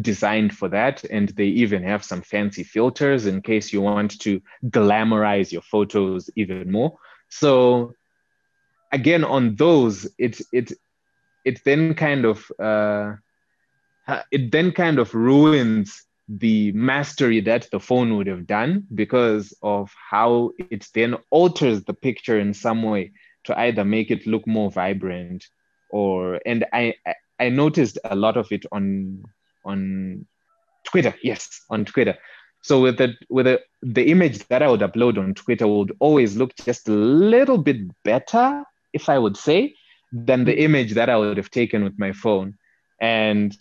[0.00, 1.04] designed for that.
[1.04, 6.30] And they even have some fancy filters in case you want to glamorize your photos
[6.36, 6.98] even more.
[7.28, 7.94] So,
[8.92, 10.72] again, on those, it, it,
[11.44, 13.14] it then kind of uh,
[14.30, 19.92] it then kind of ruins the mastery that the phone would have done because of
[20.10, 23.12] how it then alters the picture in some way
[23.44, 25.46] to either make it look more vibrant
[25.90, 26.94] or and I
[27.40, 29.24] I noticed a lot of it on
[29.64, 30.26] on
[30.84, 31.14] Twitter.
[31.22, 32.16] Yes, on Twitter.
[32.62, 36.36] So with the with the, the image that I would upload on Twitter would always
[36.36, 39.74] look just a little bit better, if I would say,
[40.12, 42.54] than the image that I would have taken with my phone.
[43.00, 43.56] And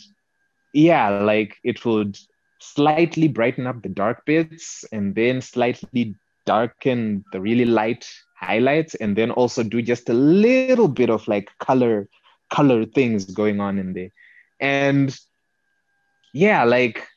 [0.73, 2.17] yeah, like it would
[2.59, 9.15] slightly brighten up the dark bits and then slightly darken the really light highlights and
[9.15, 12.07] then also do just a little bit of like color
[12.49, 14.09] color things going on in there
[14.59, 15.19] and
[16.33, 17.07] yeah like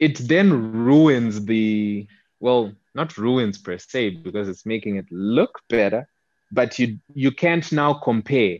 [0.00, 2.06] it then ruins the
[2.40, 6.08] well not ruins per se because it's making it look better
[6.52, 8.58] but you you can't now compare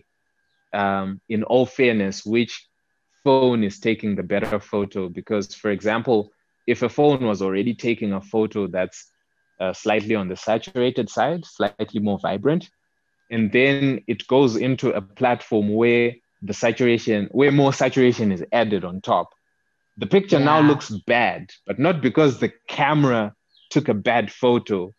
[0.75, 2.67] um, in all fairness which
[3.25, 6.31] phone is taking the better photo because for example
[6.67, 9.11] if a phone was already taking a photo that's
[9.59, 12.69] uh, slightly on the saturated side, slightly more vibrant.
[13.31, 18.85] And then it goes into a platform where the saturation, where more saturation is added
[18.85, 19.31] on top.
[19.99, 20.45] The picture yeah.
[20.45, 23.35] now looks bad, but not because the camera
[23.71, 24.93] took a bad photo,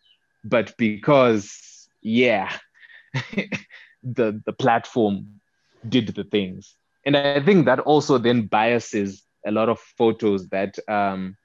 [0.44, 2.52] but because, yeah,
[4.02, 5.40] the, the platform
[5.88, 6.74] did the things.
[7.04, 11.36] And I think that also then biases a lot of photos that um,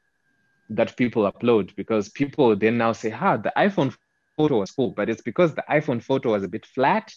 [0.69, 3.95] that people upload because people then now say, "Ha, the iPhone
[4.37, 7.13] photo was cool," but it's because the iPhone photo was a bit flat.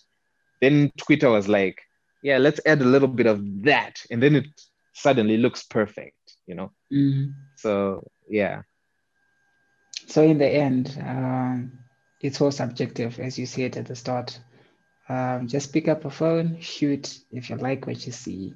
[0.61, 1.81] Then Twitter was like,
[2.23, 4.47] "Yeah, let's add a little bit of that," and then it
[4.93, 6.17] suddenly looks perfect,
[6.49, 6.73] you know.
[6.93, 7.31] Mm-hmm.
[7.55, 8.63] So yeah.
[10.09, 11.79] So in the end, um,
[12.21, 14.41] it's all subjective, as you said at the start.
[15.09, 17.21] Um, just pick up a phone, shoot.
[17.31, 18.55] If you like what you see,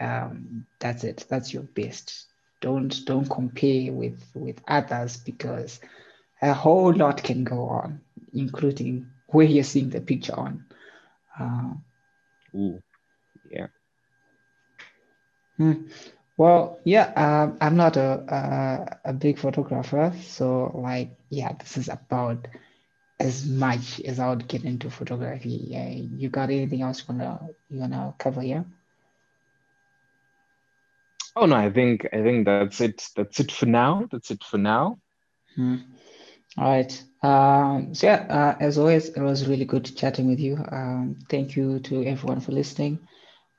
[0.00, 1.26] um, that's it.
[1.28, 2.28] That's your best
[2.60, 5.80] don't don't compare with with others because
[6.42, 8.00] a whole lot can go on,
[8.32, 10.64] including where you're seeing the picture on.
[11.38, 11.74] Uh,
[12.56, 12.82] Ooh,
[13.50, 13.66] yeah.
[15.56, 15.86] Hmm.
[16.38, 21.88] Well, yeah, um, I'm not a, a, a big photographer, so like, yeah, this is
[21.88, 22.46] about
[23.20, 25.72] as much as I would get into photography.
[25.74, 28.64] Uh, you got anything else you wanna you wanna cover here?
[31.36, 33.08] Oh no, I think I think that's it.
[33.16, 34.06] That's it for now.
[34.10, 34.98] That's it for now.
[35.56, 35.76] Hmm.
[36.56, 37.04] All right.
[37.22, 40.56] Um, so yeah, uh, as always, it was really good chatting with you.
[40.70, 43.00] Um, thank you to everyone for listening.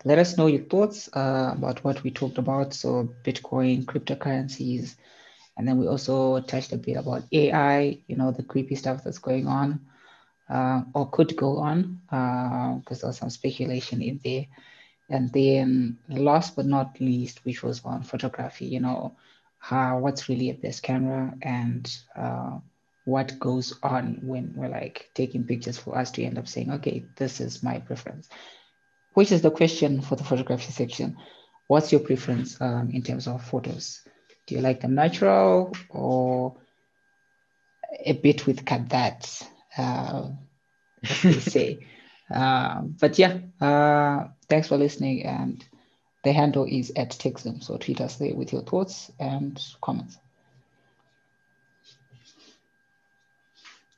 [0.05, 2.73] Let us know your thoughts uh, about what we talked about.
[2.73, 4.95] So Bitcoin, cryptocurrencies,
[5.57, 7.97] and then we also touched a bit about AI.
[8.07, 9.81] You know the creepy stuff that's going on,
[10.49, 14.45] uh, or could go on, because uh, there's some speculation in there.
[15.09, 18.65] And then last but not least, which was on photography.
[18.67, 19.17] You know,
[19.57, 22.59] how what's really a best camera and uh,
[23.05, 27.05] what goes on when we're like taking pictures for us to end up saying, okay,
[27.17, 28.29] this is my preference,
[29.13, 31.17] which is the question for the photography section.
[31.67, 34.01] What's your preference um, in terms of photos?
[34.47, 36.55] Do you like them natural or
[38.05, 39.47] a bit with that?
[39.77, 40.29] Uh,
[41.03, 41.85] say.
[42.33, 45.23] uh, but yeah, uh, thanks for listening.
[45.23, 45.63] And
[46.23, 47.63] the handle is at Techzim.
[47.63, 50.17] So tweet us there with your thoughts and comments.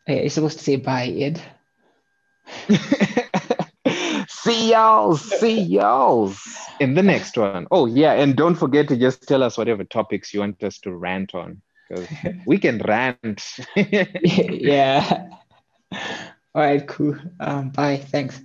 [0.05, 1.41] Hey, you're supposed to say bye, Ed.
[4.51, 6.33] see y'all, see y'all
[6.79, 7.67] in the next one.
[7.71, 10.91] Oh yeah, and don't forget to just tell us whatever topics you want us to
[10.91, 12.07] rant on, because
[12.45, 13.43] we can rant.
[13.75, 15.27] yeah.
[16.53, 17.15] All right, cool.
[17.39, 17.97] Um, bye.
[17.97, 18.41] Thanks.